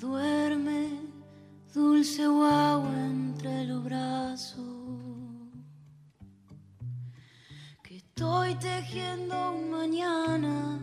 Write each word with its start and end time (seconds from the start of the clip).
Duerme, 0.00 0.90
dulce 1.72 2.26
guagua 2.26 3.06
entre 3.06 3.64
los 3.64 3.82
brazos. 3.82 4.60
Que 7.82 7.96
estoy 7.96 8.54
tejiendo 8.56 9.52
un 9.52 9.70
mañana, 9.70 10.78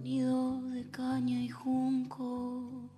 nido 0.00 0.60
de 0.70 0.88
caña 0.88 1.40
y 1.40 1.48
junco. 1.48 2.88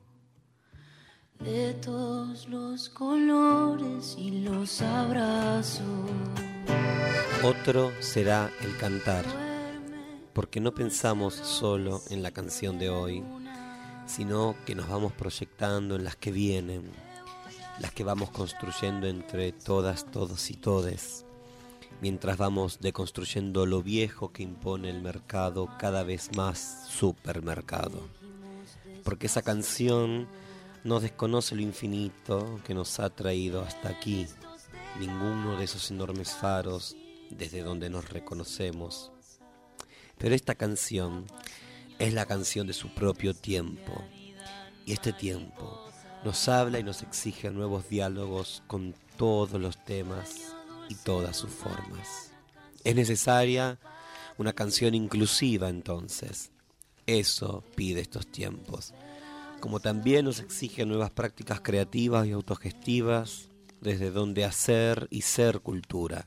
De 1.38 1.72
todos 1.72 2.46
los 2.46 2.90
colores 2.90 4.16
y 4.18 4.42
los 4.42 4.82
abrazos. 4.82 6.10
Otro 7.42 7.92
será 8.00 8.50
el 8.60 8.76
cantar, 8.76 9.24
porque 10.34 10.60
no 10.60 10.74
pensamos 10.74 11.32
solo 11.32 12.02
en 12.10 12.22
la 12.22 12.30
canción 12.30 12.78
de 12.78 12.90
hoy, 12.90 13.24
sino 14.10 14.56
que 14.66 14.74
nos 14.74 14.88
vamos 14.88 15.12
proyectando 15.12 15.94
en 15.94 16.02
las 16.02 16.16
que 16.16 16.32
vienen, 16.32 16.90
las 17.78 17.92
que 17.92 18.02
vamos 18.02 18.30
construyendo 18.30 19.06
entre 19.06 19.52
todas, 19.52 20.10
todos 20.10 20.50
y 20.50 20.54
todes, 20.54 21.24
mientras 22.00 22.36
vamos 22.36 22.80
deconstruyendo 22.80 23.66
lo 23.66 23.82
viejo 23.82 24.32
que 24.32 24.42
impone 24.42 24.90
el 24.90 25.00
mercado 25.00 25.68
cada 25.78 26.02
vez 26.02 26.34
más 26.36 26.88
supermercado. 26.88 28.08
Porque 29.04 29.26
esa 29.26 29.42
canción 29.42 30.26
no 30.82 30.98
desconoce 30.98 31.54
lo 31.54 31.62
infinito 31.62 32.60
que 32.64 32.74
nos 32.74 32.98
ha 32.98 33.10
traído 33.10 33.62
hasta 33.62 33.90
aquí, 33.90 34.26
ninguno 34.98 35.56
de 35.56 35.64
esos 35.64 35.88
enormes 35.92 36.32
faros 36.32 36.96
desde 37.30 37.62
donde 37.62 37.88
nos 37.90 38.10
reconocemos. 38.10 39.12
Pero 40.18 40.34
esta 40.34 40.56
canción 40.56 41.26
es 42.00 42.14
la 42.14 42.24
canción 42.24 42.66
de 42.66 42.72
su 42.72 42.88
propio 42.88 43.34
tiempo. 43.34 44.02
Y 44.86 44.92
este 44.92 45.12
tiempo 45.12 45.86
nos 46.24 46.48
habla 46.48 46.78
y 46.78 46.82
nos 46.82 47.02
exige 47.02 47.50
nuevos 47.50 47.88
diálogos 47.90 48.62
con 48.66 48.94
todos 49.18 49.60
los 49.60 49.84
temas 49.84 50.56
y 50.88 50.94
todas 50.94 51.36
sus 51.36 51.50
formas. 51.50 52.32
Es 52.84 52.96
necesaria 52.96 53.78
una 54.38 54.54
canción 54.54 54.94
inclusiva 54.94 55.68
entonces. 55.68 56.50
Eso 57.06 57.62
pide 57.76 58.00
estos 58.00 58.26
tiempos. 58.26 58.94
Como 59.60 59.80
también 59.80 60.24
nos 60.24 60.40
exige 60.40 60.86
nuevas 60.86 61.10
prácticas 61.10 61.60
creativas 61.60 62.26
y 62.26 62.32
autogestivas 62.32 63.50
desde 63.82 64.10
donde 64.10 64.46
hacer 64.46 65.06
y 65.10 65.20
ser 65.20 65.60
cultura. 65.60 66.26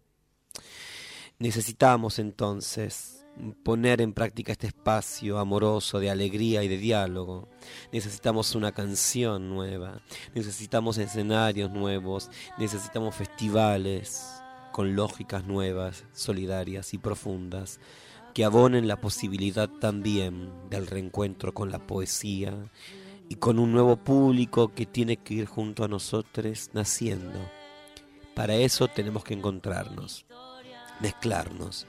Necesitamos 1.41 2.19
entonces 2.19 3.25
poner 3.63 3.99
en 3.99 4.13
práctica 4.13 4.51
este 4.51 4.67
espacio 4.67 5.39
amoroso 5.39 5.99
de 5.99 6.11
alegría 6.11 6.63
y 6.63 6.67
de 6.67 6.77
diálogo. 6.77 7.49
Necesitamos 7.91 8.53
una 8.53 8.73
canción 8.73 9.49
nueva, 9.49 10.03
necesitamos 10.35 10.99
escenarios 10.99 11.71
nuevos, 11.71 12.29
necesitamos 12.59 13.15
festivales 13.15 14.39
con 14.71 14.95
lógicas 14.95 15.43
nuevas, 15.47 16.05
solidarias 16.13 16.93
y 16.93 16.99
profundas, 16.99 17.79
que 18.35 18.45
abonen 18.45 18.87
la 18.87 19.01
posibilidad 19.01 19.67
también 19.67 20.51
del 20.69 20.85
reencuentro 20.85 21.55
con 21.55 21.71
la 21.71 21.79
poesía 21.79 22.53
y 23.29 23.37
con 23.37 23.57
un 23.57 23.71
nuevo 23.71 23.97
público 23.97 24.75
que 24.75 24.85
tiene 24.85 25.17
que 25.17 25.33
ir 25.33 25.45
junto 25.47 25.83
a 25.83 25.87
nosotros 25.87 26.69
naciendo. 26.73 27.39
Para 28.35 28.53
eso 28.53 28.87
tenemos 28.89 29.23
que 29.23 29.33
encontrarnos 29.33 30.27
mezclarnos, 31.01 31.87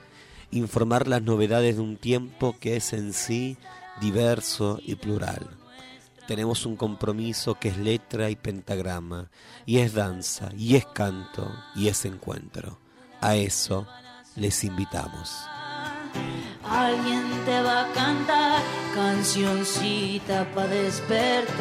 informar 0.51 1.09
las 1.09 1.23
novedades 1.23 1.77
de 1.77 1.83
un 1.83 1.97
tiempo 1.97 2.57
que 2.59 2.77
es 2.77 2.93
en 2.93 3.13
sí 3.13 3.57
diverso 4.01 4.79
y 4.85 4.95
plural. 4.95 5.49
Tenemos 6.27 6.67
un 6.67 6.77
compromiso 6.77 7.55
que 7.57 7.69
es 7.69 7.77
letra 7.77 8.31
y 8.31 8.37
pentagrama, 8.37 9.31
y 9.67 9.79
es 9.79 9.93
danza, 9.93 10.51
y 10.57 10.77
es 10.77 10.87
canto, 10.87 11.53
y 11.75 11.89
es 11.89 12.05
encuentro. 12.05 12.79
A 13.21 13.35
eso 13.37 13.87
les 14.37 14.65
invitamos. 14.65 15.47
Alguien 16.65 17.25
te 17.45 17.61
va 17.61 17.83
a 17.83 17.93
cantar 17.93 18.63
cancioncita 18.95 20.47
para 20.55 20.69
despertar. 20.69 21.53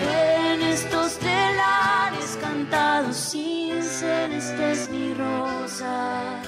En 0.00 0.62
estos 0.62 1.18
telares 1.18 1.83
cantados 2.44 3.16
sin 3.16 3.82
celestes 3.82 4.90
ni 4.90 5.14
rosas, 5.14 6.46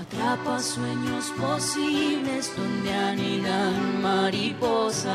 atrapa 0.00 0.58
sueños 0.58 1.32
posibles 1.40 2.52
donde 2.56 2.92
anidan 2.92 4.02
mariposas. 4.02 5.06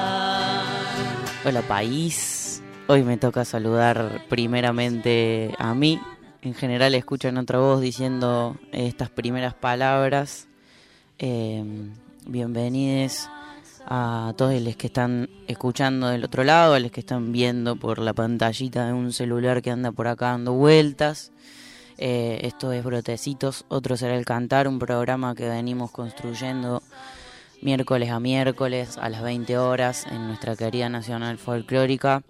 Hola 1.45 1.61
país, 1.61 2.61
hoy 2.87 3.03
me 3.03 3.17
toca 3.17 3.43
saludar 3.43 4.23
primeramente 4.29 5.53
a 5.57 5.73
mí. 5.73 5.99
En 6.41 6.53
general 6.53 6.95
escuchan 6.95 7.37
otra 7.37 7.59
voz 7.59 7.81
diciendo 7.81 8.55
estas 8.71 9.09
primeras 9.09 9.53
palabras. 9.53 10.47
Eh, 11.19 11.63
bienvenidos 12.25 13.29
a 13.89 14.33
todos 14.35 14.61
los 14.61 14.75
que 14.75 14.87
están 14.87 15.29
escuchando 15.47 16.09
del 16.09 16.25
otro 16.25 16.43
lado, 16.43 16.73
a 16.73 16.79
los 16.79 16.91
que 16.91 16.99
están 16.99 17.31
viendo 17.31 17.77
por 17.77 17.99
la 17.99 18.13
pantallita 18.13 18.85
de 18.85 18.93
un 18.93 19.13
celular 19.13 19.61
que 19.61 19.71
anda 19.71 19.91
por 19.93 20.07
acá 20.07 20.27
dando 20.27 20.53
vueltas. 20.53 21.31
Eh, 21.97 22.39
esto 22.43 22.73
es 22.73 22.83
Brotecitos, 22.83 23.65
otro 23.69 23.95
será 23.95 24.15
el 24.17 24.25
Cantar, 24.25 24.67
un 24.67 24.77
programa 24.77 25.33
que 25.35 25.47
venimos 25.47 25.91
construyendo 25.91 26.83
miércoles 27.61 28.11
a 28.11 28.19
miércoles 28.19 28.97
a 28.97 29.09
las 29.09 29.23
20 29.23 29.57
horas 29.57 30.05
en 30.11 30.27
nuestra 30.27 30.55
querida 30.57 30.89
Nacional 30.89 31.37
Folclórica. 31.37 32.23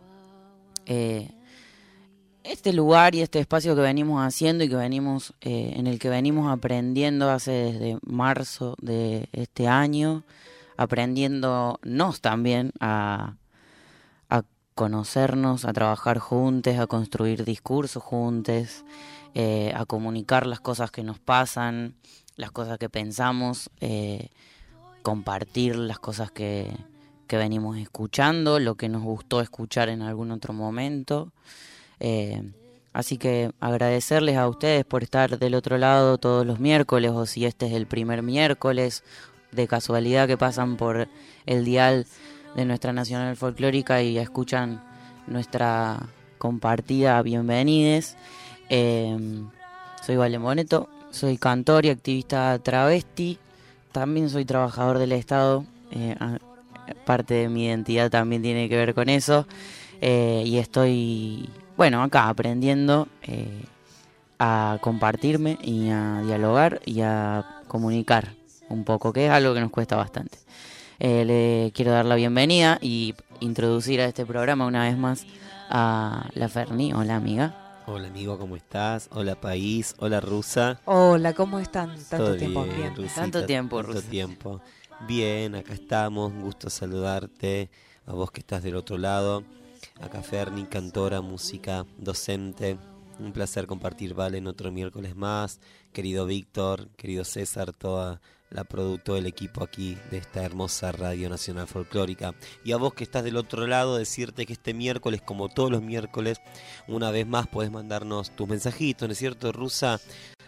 Eh, 0.86 1.32
este 2.44 2.72
lugar 2.72 3.14
y 3.16 3.22
este 3.22 3.40
espacio 3.40 3.76
que 3.76 3.82
venimos 3.82 4.26
haciendo 4.26 4.64
y 4.64 4.70
que 4.70 4.76
venimos 4.76 5.34
eh, 5.42 5.74
en 5.76 5.88
el 5.88 6.00
que 6.00 6.10
venimos 6.10 6.50
aprendiendo 6.50 7.30
hace 7.30 7.52
desde 7.52 7.98
marzo 8.06 8.76
de 8.80 9.28
este 9.34 9.68
año, 9.68 10.24
aprendiéndonos 10.78 12.22
también 12.22 12.72
a, 12.80 13.36
a 14.30 14.44
conocernos, 14.76 15.66
a 15.66 15.74
trabajar 15.74 16.20
juntos, 16.20 16.78
a 16.78 16.88
construir 16.88 17.44
discursos 17.44 18.02
juntos, 18.02 18.86
eh, 19.34 19.74
a 19.76 19.86
comunicar 19.86 20.48
las 20.48 20.60
cosas 20.60 20.92
que 20.92 21.04
nos 21.04 21.20
pasan, 21.20 21.96
las 22.36 22.52
cosas 22.52 22.78
que 22.78 22.90
pensamos, 22.90 23.70
eh, 23.82 24.30
compartir 25.02 25.76
las 25.76 26.00
cosas 26.00 26.32
que, 26.32 26.72
que 27.28 27.38
venimos 27.38 27.78
escuchando, 27.78 28.60
lo 28.60 28.76
que 28.76 28.90
nos 28.90 29.04
gustó 29.04 29.42
escuchar 29.42 29.90
en 29.90 30.02
algún 30.02 30.32
otro 30.32 30.54
momento. 30.54 31.34
Eh, 32.00 32.52
así 32.94 33.18
que 33.18 33.52
agradecerles 33.60 34.38
a 34.38 34.48
ustedes 34.48 34.86
por 34.86 35.04
estar 35.04 35.38
del 35.38 35.56
otro 35.56 35.78
lado 35.78 36.18
todos 36.18 36.46
los 36.46 36.60
miércoles 36.60 37.12
o 37.12 37.26
si 37.26 37.46
este 37.46 37.68
es 37.68 37.74
el 37.74 37.88
primer 37.88 38.24
miércoles 38.24 39.04
de 39.52 39.68
casualidad 39.68 40.28
que 40.28 40.38
pasan 40.38 40.78
por 40.78 41.08
el 41.46 41.66
dial 41.66 42.06
de 42.56 42.66
nuestra 42.66 42.94
Nacional 42.94 43.36
Folclórica 43.36 44.02
y 44.02 44.18
escuchan 44.18 44.84
nuestra 45.28 46.08
compartida 46.38 47.22
Bienvenides. 47.22 48.18
Eh, 48.70 49.18
soy 50.06 50.16
Vale 50.16 50.40
Moneto, 50.40 50.90
soy 51.12 51.38
cantor 51.38 51.86
y 51.86 51.90
activista 51.90 52.58
travesti, 52.60 53.38
también 53.92 54.30
soy 54.30 54.46
trabajador 54.46 55.00
del 55.00 55.12
Estado, 55.12 55.66
eh, 55.92 56.16
parte 57.06 57.34
de 57.34 57.50
mi 57.50 57.66
identidad 57.66 58.10
también 58.10 58.42
tiene 58.42 58.70
que 58.70 58.78
ver 58.78 58.94
con 58.94 59.10
eso. 59.10 59.48
Eh, 60.02 60.44
y 60.46 60.58
estoy 60.58 61.50
bueno, 61.78 62.02
acá 62.02 62.28
aprendiendo 62.28 63.08
eh, 63.22 63.64
a 64.40 64.80
compartirme 64.82 65.60
y 65.62 65.90
a 65.90 66.22
dialogar 66.26 66.82
y 66.86 67.02
a 67.02 67.62
comunicar 67.68 68.37
un 68.70 68.84
poco, 68.84 69.14
que 69.14 69.26
es 69.26 69.32
algo 69.32 69.54
que 69.54 69.62
nos 69.62 69.72
cuesta 69.72 69.96
bastante. 69.96 70.38
Eh, 71.00 71.26
le 71.26 71.72
quiero 71.74 71.92
dar 71.92 72.06
la 72.06 72.16
bienvenida 72.16 72.80
y 72.82 73.14
introducir 73.40 74.02
a 74.02 74.06
este 74.06 74.26
programa 74.26 74.66
una 74.66 74.84
vez 74.84 74.98
más 74.98 75.26
a 75.70 76.30
la 76.34 76.50
Ferni. 76.50 76.94
Hola, 76.94 77.16
amiga. 77.16 77.84
Hola 77.86 78.08
amigo, 78.10 78.38
¿cómo 78.38 78.58
estás? 78.58 79.08
Hola 79.14 79.40
país, 79.40 79.96
hola 80.00 80.20
rusa. 80.20 80.82
Hola, 80.86 81.34
¿cómo 81.34 81.60
están? 81.60 81.96
Tanto 82.10 82.18
Todo 82.26 82.36
tiempo 82.36 82.64
bien, 82.64 82.76
bien. 82.78 82.96
Rusita, 82.96 83.22
Tanto 83.22 83.46
tiempo, 83.46 83.78
tanto 83.78 83.94
Rusa. 83.94 84.10
tiempo. 84.10 84.62
Bien, 85.08 85.56
acá 85.56 85.74
estamos, 85.74 86.34
un 86.34 86.42
gusto 86.42 86.70
saludarte, 86.70 87.70
a 88.06 88.12
vos 88.14 88.32
que 88.32 88.42
estás 88.42 88.64
del 88.64 88.76
otro 88.76 88.98
lado. 88.98 89.44
Acá 90.02 90.22
Ferni, 90.22 90.66
cantora, 90.66 91.22
música, 91.22 91.86
docente. 91.98 92.78
Un 93.20 93.32
placer 93.32 93.68
compartir 93.68 94.14
Vale 94.14 94.40
en 94.40 94.48
otro 94.48 94.70
miércoles 94.72 95.16
más. 95.16 95.60
Querido 95.94 96.26
Víctor, 96.26 96.90
querido 96.98 97.24
César, 97.24 97.72
toda 97.72 98.20
la 98.50 98.64
producto, 98.64 99.18
el 99.18 99.26
equipo 99.26 99.62
aquí 99.64 99.98
de 100.10 100.18
esta 100.18 100.44
hermosa 100.44 100.92
Radio 100.92 101.30
Nacional 101.30 101.68
Folclórica. 101.68 102.34
Y 102.64 102.72
a 102.72 102.78
vos 102.78 102.94
que 102.94 103.04
estás 103.04 103.24
del 103.24 103.38
otro 103.38 103.68
lado, 103.68 103.98
decirte 103.98 104.46
que 104.46 104.54
este 104.54 104.74
miércoles, 104.74 105.22
como 105.22 105.50
todos 105.50 105.70
los 105.72 105.82
miércoles, 105.82 106.40
una 106.88 107.12
vez 107.12 107.28
más 107.28 107.48
podés 107.48 107.72
mandarnos 107.72 108.32
tus 108.32 108.48
mensajitos, 108.48 109.08
¿no 109.08 109.12
es 109.12 109.18
cierto, 109.18 109.52
Rusa? 109.52 110.00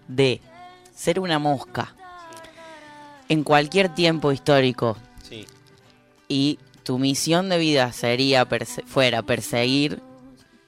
de 0.06 0.42
ser 0.94 1.19
una 1.20 1.38
mosca 1.38 1.94
en 3.30 3.42
cualquier 3.44 3.94
tiempo 3.94 4.30
histórico 4.32 4.96
Sí. 5.22 5.46
y 6.28 6.58
tu 6.82 6.98
misión 6.98 7.48
de 7.48 7.58
vida 7.58 7.92
sería 7.92 8.46
perse- 8.48 8.84
fuera 8.84 9.22
perseguir 9.22 10.02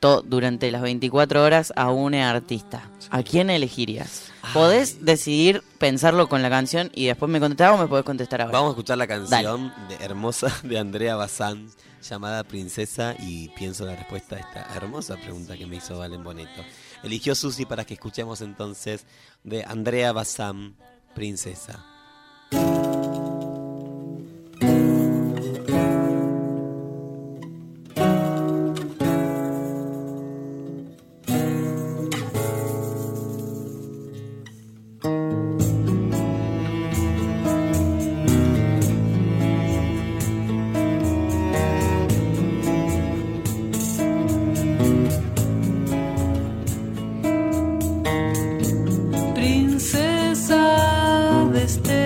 to- 0.01 0.23
durante 0.23 0.71
las 0.71 0.83
24 0.83 1.43
horas 1.45 1.73
a 1.77 1.91
un 1.91 2.15
artista, 2.15 2.91
¿a 3.11 3.23
quién 3.23 3.51
elegirías? 3.51 4.33
Podés 4.55 5.05
decidir 5.05 5.63
pensarlo 5.79 6.29
con 6.29 6.43
la 6.43 6.51
canción 6.51 6.91
y 6.95 7.07
después 7.07 7.31
me 7.31 7.39
contestás 7.39 7.73
o 7.73 7.79
me 7.79 7.87
podés 7.87 8.05
contestar 8.05 8.41
ahora. 8.41 8.53
Vamos 8.53 8.71
a 8.71 8.73
escuchar 8.73 8.99
la 8.99 9.07
canción 9.07 9.73
de 9.89 9.97
hermosa 10.05 10.51
de 10.65 10.79
Andrea 10.79 11.15
Bazán 11.17 11.69
llamada 12.03 12.43
Princesa 12.45 13.15
y 13.19 13.51
pienso 13.51 13.85
la 13.85 13.95
respuesta 13.95 14.37
a 14.37 14.39
esta 14.41 14.67
hermosa 14.75 15.17
pregunta 15.17 15.57
que 15.59 15.67
me 15.67 15.77
hizo 15.77 15.99
Valen 15.99 16.25
Boneto. 16.25 16.63
Eligió 17.03 17.35
Susi 17.35 17.67
para 17.67 17.85
que 17.85 17.95
escuchemos 17.95 18.41
entonces 18.41 19.05
de 19.45 19.65
Andrea 19.65 20.13
Bazán, 20.13 20.75
Princesa. 21.15 21.85
just 51.71 52.00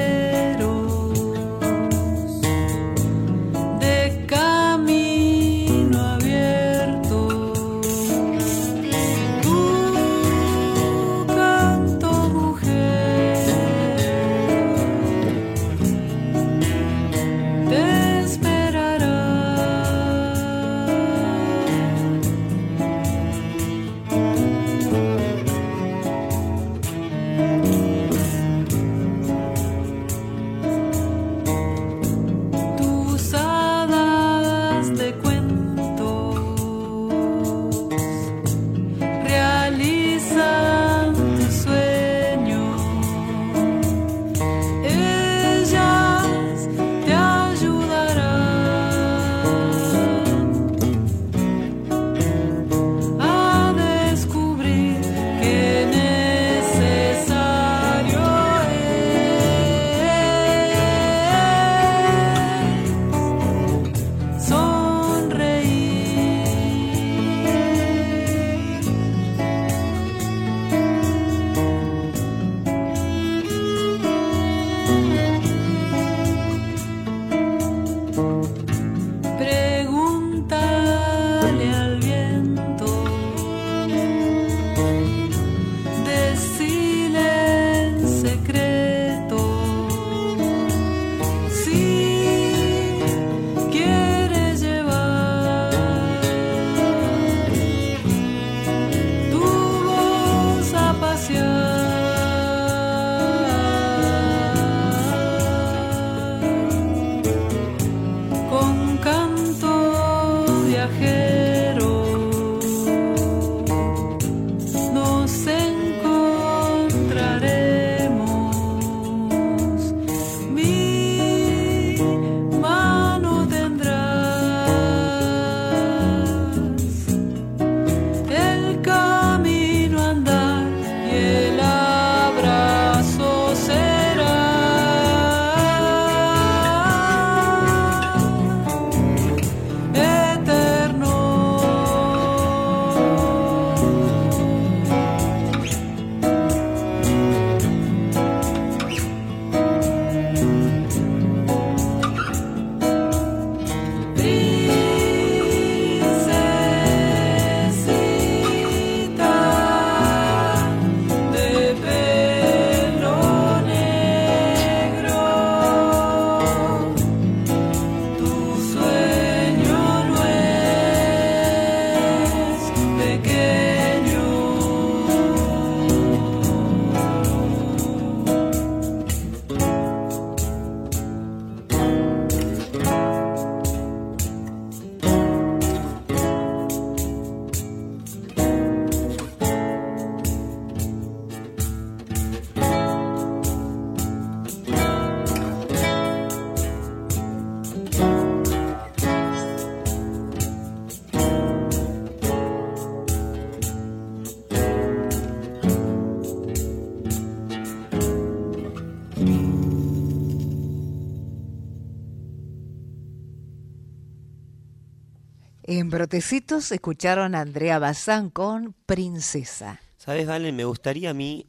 este 215.67 215.83
Brotecitos 215.85 216.71
escucharon 216.73 217.35
a 217.35 217.41
Andrea 217.41 217.79
Bazán 217.79 218.29
con 218.29 218.75
Princesa. 218.85 219.81
¿Sabes, 219.97 220.27
Valen? 220.27 220.55
Me 220.55 220.67
gustaría 220.67 221.09
a 221.09 221.15
mí, 221.15 221.47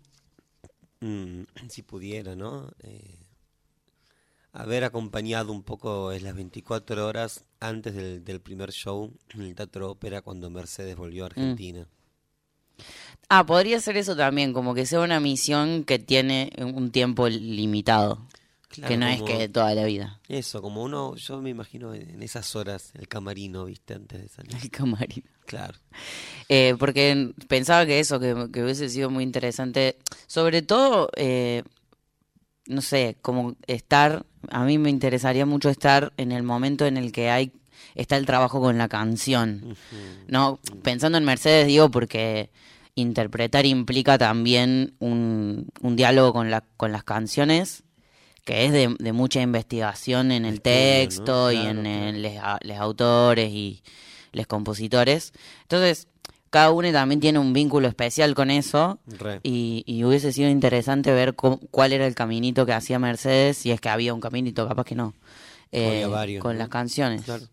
mm, 1.01 1.41
si 1.67 1.81
pudiera, 1.81 2.33
¿no? 2.33 2.71
Eh, 2.83 3.19
haber 4.53 4.85
acompañado 4.85 5.51
un 5.51 5.63
poco 5.63 6.13
en 6.13 6.23
las 6.23 6.33
24 6.33 7.05
horas 7.05 7.43
antes 7.59 7.93
del, 7.93 8.23
del 8.23 8.39
primer 8.39 8.71
show 8.71 9.11
en 9.33 9.41
el 9.41 9.53
Teatro 9.53 9.91
Ópera 9.91 10.21
cuando 10.21 10.49
Mercedes 10.49 10.95
volvió 10.95 11.23
a 11.23 11.27
Argentina. 11.27 11.85
Ah, 13.27 13.45
podría 13.45 13.81
ser 13.81 13.97
eso 13.97 14.15
también, 14.15 14.53
como 14.53 14.73
que 14.73 14.85
sea 14.85 15.01
una 15.01 15.19
misión 15.19 15.83
que 15.83 15.99
tiene 15.99 16.53
un 16.57 16.89
tiempo 16.91 17.27
limitado. 17.27 18.25
Claro, 18.69 18.89
que 18.89 18.97
no 18.97 19.07
es 19.07 19.21
que 19.21 19.49
toda 19.49 19.73
la 19.73 19.85
vida. 19.85 20.19
Eso, 20.27 20.61
como 20.61 20.83
uno, 20.83 21.15
yo 21.15 21.41
me 21.41 21.49
imagino 21.49 21.93
en 21.93 22.21
esas 22.21 22.55
horas, 22.55 22.91
el 22.95 23.07
camarino, 23.07 23.65
¿viste? 23.65 23.93
Antes 23.93 24.21
de 24.21 24.27
salir. 24.27 24.55
El 24.61 24.69
camarín. 24.69 25.23
Claro. 25.45 25.77
Eh, 26.49 26.75
porque 26.79 27.31
pensaba 27.47 27.85
que 27.85 27.99
eso, 27.99 28.19
que, 28.19 28.49
que 28.51 28.63
hubiese 28.63 28.89
sido 28.89 29.09
muy 29.09 29.23
interesante. 29.23 29.97
Sobre 30.27 30.61
todo, 30.61 31.09
eh, 31.15 31.63
no 32.67 32.81
sé, 32.81 33.17
como 33.21 33.55
estar, 33.67 34.25
a 34.49 34.63
mí 34.63 34.77
me 34.77 34.89
interesaría 34.89 35.45
mucho 35.45 35.69
estar 35.69 36.13
en 36.17 36.31
el 36.31 36.43
momento 36.43 36.85
en 36.85 36.97
el 36.97 37.11
que 37.11 37.29
hay 37.29 37.51
está 37.95 38.17
el 38.17 38.25
trabajo 38.25 38.59
con 38.59 38.77
la 38.77 38.87
canción. 38.87 39.75
No, 40.27 40.59
pensando 40.83 41.17
en 41.17 41.23
Mercedes, 41.23 41.67
digo, 41.67 41.89
porque 41.89 42.51
interpretar 42.93 43.65
implica 43.65 44.17
también 44.17 44.93
un, 44.99 45.69
un 45.81 45.95
diálogo 45.95 46.33
con, 46.33 46.51
la, 46.51 46.61
con 46.77 46.91
las 46.91 47.03
canciones, 47.03 47.83
que 48.45 48.65
es 48.65 48.71
de, 48.71 48.95
de 48.99 49.11
mucha 49.11 49.41
investigación 49.41 50.31
en 50.31 50.45
el 50.45 50.61
texto 50.61 51.51
y 51.51 51.55
Claro, 51.55 51.69
en, 51.71 51.81
claro. 51.83 52.07
en 52.09 52.21
les 52.69 52.79
autores 52.79 53.51
y 53.51 53.83
los 54.31 54.47
compositores. 54.47 55.33
Entonces, 55.63 56.07
cada 56.51 56.71
uno 56.71 56.89
también 56.93 57.19
tiene 57.19 57.39
un 57.39 57.51
vínculo 57.51 57.87
especial 57.89 58.33
con 58.35 58.49
eso. 58.51 58.99
Y, 59.43 59.83
y 59.85 60.03
hubiese 60.05 60.31
sido 60.31 60.49
interesante 60.49 61.11
ver 61.11 61.35
cómo- 61.35 61.59
cuál 61.71 61.91
era 61.91 62.07
el 62.07 62.15
caminito 62.15 62.65
que 62.65 62.71
hacía 62.73 62.97
Mercedes, 62.99 63.57
si 63.57 63.71
es 63.71 63.81
que 63.81 63.89
había 63.89 64.13
un 64.13 64.21
caminito, 64.21 64.65
capaz 64.67 64.85
que 64.85 64.95
no, 64.95 65.13
eh, 65.71 65.87
Había 66.03 66.07
varios, 66.07 66.41
con 66.41 66.53
¿no? 66.53 66.59
las 66.59 66.69
canciones. 66.69 67.23
Claro. 67.23 67.45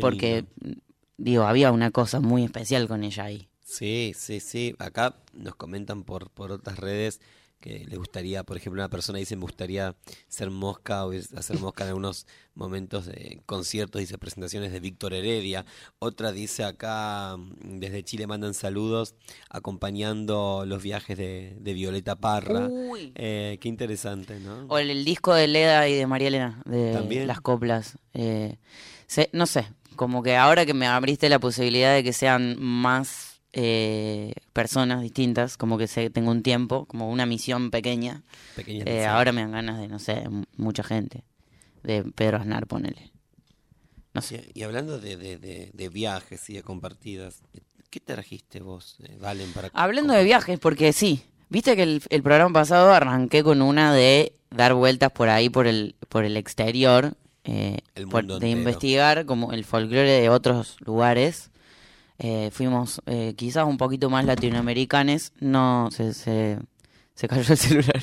Porque, 0.00 0.44
lindo. 0.60 0.80
digo, 1.16 1.44
había 1.44 1.72
una 1.72 1.90
cosa 1.90 2.20
muy 2.20 2.44
especial 2.44 2.86
con 2.88 3.02
ella 3.04 3.24
ahí. 3.24 3.48
Sí, 3.64 4.12
sí, 4.16 4.40
sí. 4.40 4.74
Acá 4.78 5.16
nos 5.32 5.54
comentan 5.56 6.04
por, 6.04 6.30
por 6.30 6.52
otras 6.52 6.78
redes 6.78 7.20
que 7.66 7.84
les 7.88 7.98
gustaría, 7.98 8.44
por 8.44 8.56
ejemplo, 8.56 8.80
una 8.80 8.88
persona 8.88 9.18
dice, 9.18 9.34
me 9.34 9.42
gustaría 9.42 9.96
ser 10.28 10.50
mosca 10.50 11.04
o 11.04 11.12
hacer 11.36 11.58
mosca 11.58 11.82
en 11.84 11.88
algunos 11.88 12.26
momentos 12.54 13.06
de 13.06 13.40
conciertos, 13.44 13.98
dice 14.00 14.18
presentaciones 14.18 14.70
de 14.72 14.78
Víctor 14.80 15.12
Heredia. 15.14 15.66
Otra 15.98 16.30
dice 16.30 16.62
acá, 16.64 17.36
mm, 17.36 17.80
desde 17.80 18.04
Chile 18.04 18.26
mandan 18.28 18.54
saludos 18.54 19.14
acompañando 19.50 20.64
los 20.66 20.82
viajes 20.82 21.18
de, 21.18 21.56
de 21.60 21.72
Violeta 21.74 22.14
Parra. 22.16 22.68
Uy. 22.70 23.12
Eh, 23.16 23.58
qué 23.60 23.68
interesante, 23.68 24.38
¿no? 24.38 24.66
O 24.68 24.78
el, 24.78 24.90
el 24.90 25.04
disco 25.04 25.34
de 25.34 25.48
Leda 25.48 25.88
y 25.88 25.94
de 25.94 26.06
María 26.06 26.28
Elena, 26.28 26.62
de 26.66 26.92
También. 26.92 27.26
las 27.26 27.40
coplas. 27.40 27.98
Eh, 28.14 28.56
se- 29.08 29.28
no 29.32 29.46
sé, 29.46 29.66
como 29.96 30.22
que 30.22 30.36
ahora 30.36 30.64
que 30.66 30.72
me 30.74 30.86
abriste 30.86 31.28
la 31.28 31.40
posibilidad 31.40 31.92
de 31.94 32.04
que 32.04 32.12
sean 32.12 32.56
más 32.62 33.35
eh, 33.52 34.32
personas 34.52 35.00
distintas, 35.02 35.56
como 35.56 35.78
que 35.78 35.86
se, 35.86 36.10
tengo 36.10 36.30
un 36.30 36.42
tiempo, 36.42 36.86
como 36.86 37.10
una 37.10 37.26
misión 37.26 37.70
pequeña, 37.70 38.22
Pequeñas 38.54 38.86
eh, 38.86 39.06
ahora 39.06 39.32
me 39.32 39.40
dan 39.42 39.52
ganas 39.52 39.80
de, 39.80 39.88
no 39.88 39.98
sé, 39.98 40.24
mucha 40.56 40.82
gente. 40.82 41.24
De 41.82 42.02
Pedro 42.02 42.38
Aznar, 42.38 42.66
ponele. 42.66 43.12
No 44.12 44.20
sé. 44.22 44.50
Y, 44.54 44.60
y 44.60 44.62
hablando 44.64 44.98
de, 44.98 45.16
de, 45.16 45.38
de, 45.38 45.70
de 45.72 45.88
viajes 45.88 46.48
y 46.50 46.54
de 46.54 46.62
compartidas, 46.62 47.42
¿qué 47.90 48.00
trajiste 48.00 48.60
vos, 48.60 48.96
eh, 49.04 49.16
Valen, 49.20 49.52
para 49.52 49.70
Hablando 49.72 50.12
de 50.14 50.24
viajes, 50.24 50.58
porque 50.58 50.92
sí, 50.92 51.22
viste 51.48 51.76
que 51.76 51.82
el, 51.84 52.02
el 52.10 52.22
programa 52.22 52.52
pasado 52.52 52.92
arranqué 52.92 53.42
con 53.44 53.62
una 53.62 53.94
de 53.94 54.32
dar 54.50 54.74
vueltas 54.74 55.12
por 55.12 55.28
ahí, 55.28 55.48
por 55.48 55.66
el, 55.66 55.94
por 56.08 56.24
el 56.24 56.36
exterior, 56.36 57.14
eh, 57.44 57.78
El 57.94 58.08
por- 58.08 58.26
de 58.26 58.48
investigar 58.48 59.24
como 59.26 59.52
el 59.52 59.64
folclore 59.64 60.10
de 60.20 60.28
otros 60.28 60.76
lugares. 60.80 61.50
Eh, 62.18 62.50
fuimos 62.52 63.00
eh, 63.06 63.34
quizás 63.36 63.66
un 63.66 63.76
poquito 63.76 64.08
más 64.10 64.24
latinoamericanos, 64.24 65.32
no 65.40 65.88
se, 65.92 66.14
se, 66.14 66.58
se 67.14 67.28
cayó 67.28 67.52
el 67.52 67.58
celular. 67.58 68.02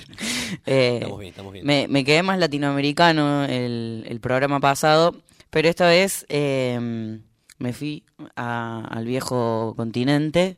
Eh, 0.65 0.96
Estamos 1.01 1.20
bien, 1.20 1.29
estamos 1.32 1.53
bien. 1.53 1.65
me, 1.65 1.88
me 1.88 2.03
quedé 2.03 2.22
más 2.24 2.38
latinoamericano 2.38 3.46
el, 3.46 4.05
el 4.08 4.20
programa 4.20 4.60
pasado, 4.60 5.15
pero 5.50 5.67
esta 5.67 5.88
vez 5.88 6.25
eh, 6.29 7.20
me 7.58 7.74
fui 7.74 8.03
a- 8.36 8.86
al 8.89 9.05
viejo 9.05 9.74
continente 9.75 10.58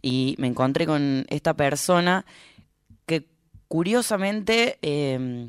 y 0.00 0.36
me 0.38 0.46
encontré 0.46 0.86
con 0.86 1.26
esta 1.28 1.54
persona 1.54 2.24
que 3.06 3.26
curiosamente 3.68 4.78
eh, 4.82 5.48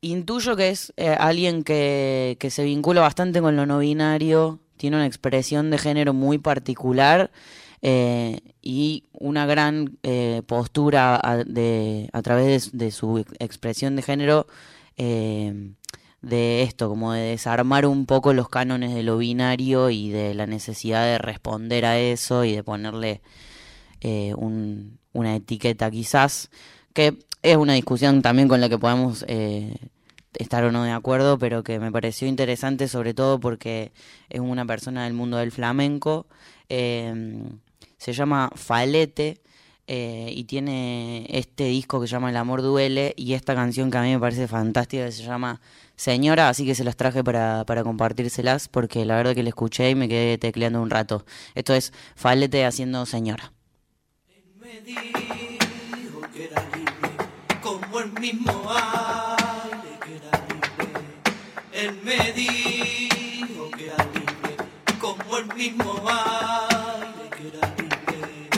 intuyo 0.00 0.56
que 0.56 0.70
es 0.70 0.92
alguien 1.18 1.62
que, 1.64 2.36
que 2.38 2.50
se 2.50 2.64
vincula 2.64 3.00
bastante 3.00 3.40
con 3.40 3.56
lo 3.56 3.66
no 3.66 3.78
binario, 3.78 4.60
tiene 4.76 4.96
una 4.96 5.06
expresión 5.06 5.70
de 5.70 5.78
género 5.78 6.12
muy 6.14 6.38
particular 6.38 7.30
eh, 7.82 8.40
y 8.62 9.04
una 9.12 9.46
gran 9.46 9.98
eh, 10.02 10.42
postura 10.46 11.20
a, 11.22 11.36
de, 11.44 12.08
a 12.12 12.22
través 12.22 12.76
de, 12.76 12.90
su 12.90 13.18
ex- 13.18 13.32
expresión 13.38 13.96
de 13.96 14.02
género 14.02 14.46
eh, 14.96 15.72
de 16.22 16.62
esto, 16.62 16.88
como 16.88 17.12
de 17.12 17.20
desarmar 17.22 17.86
un 17.86 18.06
poco 18.06 18.32
los 18.32 18.48
cánones 18.48 18.94
de 18.94 19.02
lo 19.02 19.18
binario 19.18 19.90
y 19.90 20.10
de 20.10 20.34
la 20.34 20.46
necesidad 20.46 21.04
de 21.04 21.18
responder 21.18 21.84
a 21.84 21.98
eso 21.98 22.44
y 22.44 22.52
de 22.54 22.64
ponerle 22.64 23.20
un- 24.36 24.98
una 25.12 25.34
etiqueta 25.36 25.90
quizás, 25.90 26.50
que 26.92 27.18
es 27.42 27.56
una 27.56 27.74
discusión 27.74 28.22
también 28.22 28.48
con 28.48 28.60
la 28.60 28.68
que 28.68 28.78
podemos 28.78 29.24
estar 30.38 30.64
o 30.64 30.72
no 30.72 30.84
de 30.84 30.92
acuerdo, 30.92 31.38
pero 31.38 31.62
que 31.62 31.78
me 31.78 31.92
pareció 31.92 32.28
interesante 32.28 32.88
sobre 32.88 33.14
todo 33.14 33.40
porque 33.40 33.92
es 34.28 34.40
una 34.40 34.64
persona 34.64 35.04
del 35.04 35.12
mundo 35.12 35.36
del 35.36 35.52
flamenco, 35.52 36.26
eh, 36.68 37.42
se 37.98 38.12
llama 38.12 38.50
Falete 38.54 39.40
eh, 39.88 40.32
y 40.34 40.44
tiene 40.44 41.26
este 41.30 41.64
disco 41.64 42.00
que 42.00 42.08
se 42.08 42.12
llama 42.12 42.30
El 42.30 42.36
amor 42.36 42.62
duele 42.62 43.14
y 43.16 43.34
esta 43.34 43.54
canción 43.54 43.90
que 43.90 43.98
a 43.98 44.02
mí 44.02 44.12
me 44.12 44.18
parece 44.18 44.48
fantástica 44.48 45.10
se 45.12 45.22
llama 45.22 45.60
Señora, 45.94 46.48
así 46.48 46.66
que 46.66 46.74
se 46.74 46.84
las 46.84 46.96
traje 46.96 47.22
para, 47.22 47.64
para 47.64 47.84
compartírselas 47.84 48.68
porque 48.68 49.04
la 49.04 49.16
verdad 49.16 49.34
que 49.34 49.42
la 49.42 49.50
escuché 49.50 49.90
y 49.90 49.94
me 49.94 50.08
quedé 50.08 50.38
tecleando 50.38 50.82
un 50.82 50.90
rato. 50.90 51.24
Esto 51.54 51.74
es 51.74 51.92
Falete 52.16 52.64
haciendo 52.64 53.06
Señora. 53.06 53.52
me 54.60 54.80
dijo 54.80 56.20
que 56.34 56.44
era 56.44 56.62
libre, 56.74 57.60
como 57.62 58.00
el 58.00 58.12
mismo 58.20 58.52
libre. 58.52 59.45
Él 61.76 62.00
me 62.04 62.32
dijo 62.32 63.70
que 63.76 63.84
era 63.88 64.02
libre, 64.14 64.56
como 64.98 65.36
el 65.36 65.54
mismo 65.54 65.94
aire 66.08 67.28
que 67.36 67.48
era 67.48 67.74
libre. 67.76 68.48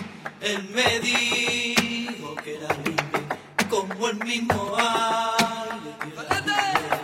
Él 0.41 0.71
me 0.73 1.01
dijo 1.01 2.37
que 2.37 2.55
era 2.55 2.69
libre, 2.85 3.21
como 3.69 4.09
el 4.09 4.19
mismo 4.25 4.77
aire 4.77 5.97
que 6.01 6.09
era 6.11 6.41
libre. 6.43 6.99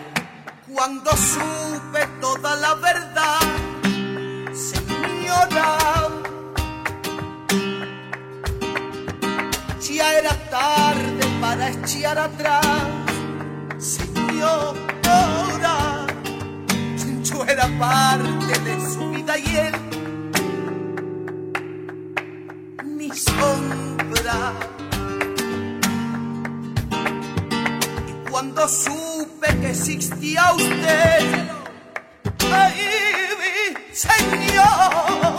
Cuando 0.72 1.10
supe 1.16 2.06
toda 2.20 2.54
la 2.58 2.74
verdad, 2.74 3.40
señora. 4.52 5.78
Ya 9.80 10.14
era 10.14 10.34
tarde 10.48 11.26
para 11.40 11.70
echar 11.70 12.18
atrás, 12.18 12.66
señora. 13.78 14.84
Era 17.42 17.68
parte 17.78 18.58
de 18.60 18.80
su 18.92 19.10
vida 19.10 19.38
y 19.38 19.56
él, 19.56 19.74
mi 22.84 23.10
sombra. 23.10 24.52
Y 28.08 28.30
cuando 28.30 28.66
supe 28.68 29.48
que 29.60 29.70
existía 29.70 30.52
usted, 30.54 31.48
mi 33.40 33.94
señora. 33.94 35.34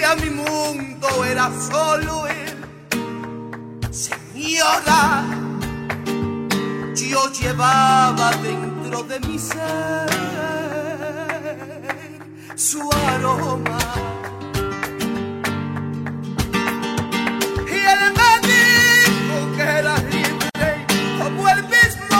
Ya 0.00 0.14
mi 0.14 0.30
mundo 0.30 1.08
era 1.24 1.50
solo 1.70 2.26
él. 2.28 2.56
Señora, 3.90 5.24
yo 6.94 7.32
llevaba 7.32 8.30
de 8.88 9.20
mi 9.20 9.38
ser 9.38 10.08
su 12.56 12.88
aroma. 13.06 13.78
Y 17.66 17.78
él 17.92 18.12
me 18.18 18.32
dijo 18.48 19.36
que 19.56 19.62
era 19.62 19.94
libre, 19.98 20.86
como 21.22 21.48
el 21.50 21.62
mismo 21.64 22.16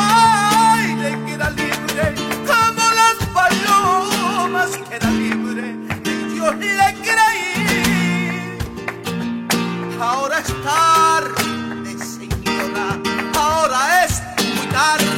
aire 0.75 1.19
que 1.25 1.33
era 1.33 1.51
libre, 1.51 2.15
como 2.47 2.83
las 3.01 3.17
palomas 3.33 4.71
que 4.89 4.97
era 4.97 5.11
libre. 5.11 5.75
Y 6.05 6.37
yo 6.37 6.53
le 6.53 6.95
creí, 7.07 8.59
ahora 9.99 10.39
es 10.39 10.49
tarde, 10.63 11.97
señora, 11.99 12.99
ahora 13.35 14.05
es 14.05 14.23
muy 14.45 14.67
tarde. 14.67 15.18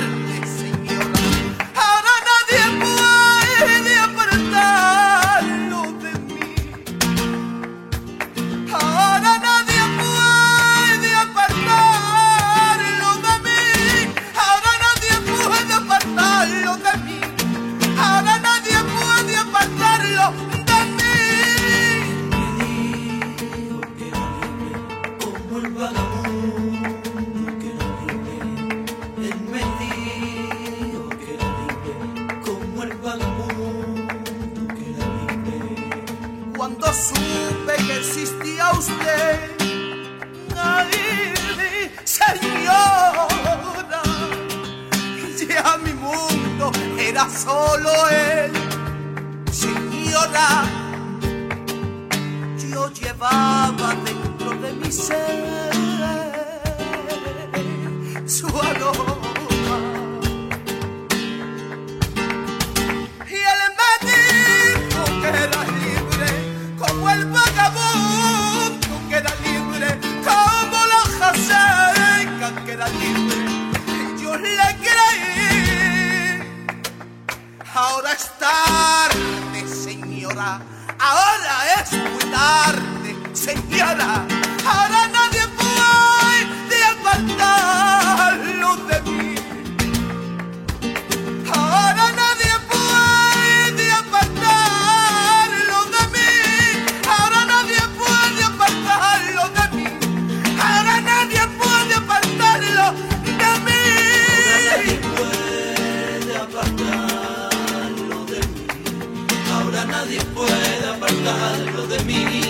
Puede 110.60 110.88
apartarlo 110.88 111.86
de 111.86 112.04
mí. 112.04 112.42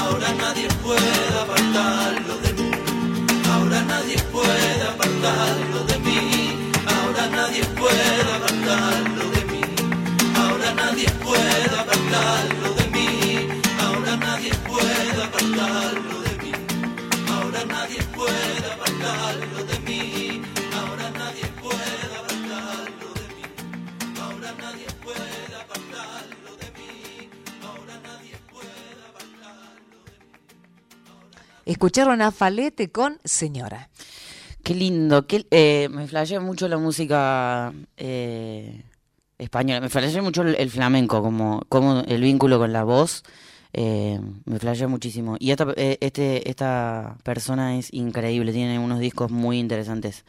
Ahora 0.00 0.32
nadie 0.34 0.68
puede 0.82 1.38
apartarlo 1.40 1.63
Escucharon 31.84 32.22
a 32.22 32.30
Falete 32.30 32.90
con 32.90 33.18
Señora. 33.24 33.90
Qué 34.62 34.74
lindo, 34.74 35.26
eh, 35.28 35.86
me 35.90 36.06
flashea 36.06 36.40
mucho 36.40 36.66
la 36.66 36.78
música 36.78 37.74
eh, 37.98 38.84
española, 39.36 39.82
me 39.82 39.90
flashea 39.90 40.22
mucho 40.22 40.40
el, 40.40 40.70
flamenco, 40.70 41.20
como, 41.20 41.62
como 41.68 42.00
el 42.00 42.22
vínculo 42.22 42.58
con 42.58 42.72
la 42.72 42.84
voz, 42.84 43.22
eh, 43.74 44.18
me 44.46 44.58
flashea 44.58 44.88
muchísimo. 44.88 45.36
Y 45.38 45.50
esta, 45.50 45.74
eh, 45.76 45.98
este, 46.00 46.48
esta 46.48 47.18
persona 47.22 47.76
es 47.76 47.92
increíble, 47.92 48.54
tiene 48.54 48.78
unos 48.78 48.98
discos 48.98 49.30
muy 49.30 49.58
interesantes. 49.58 50.24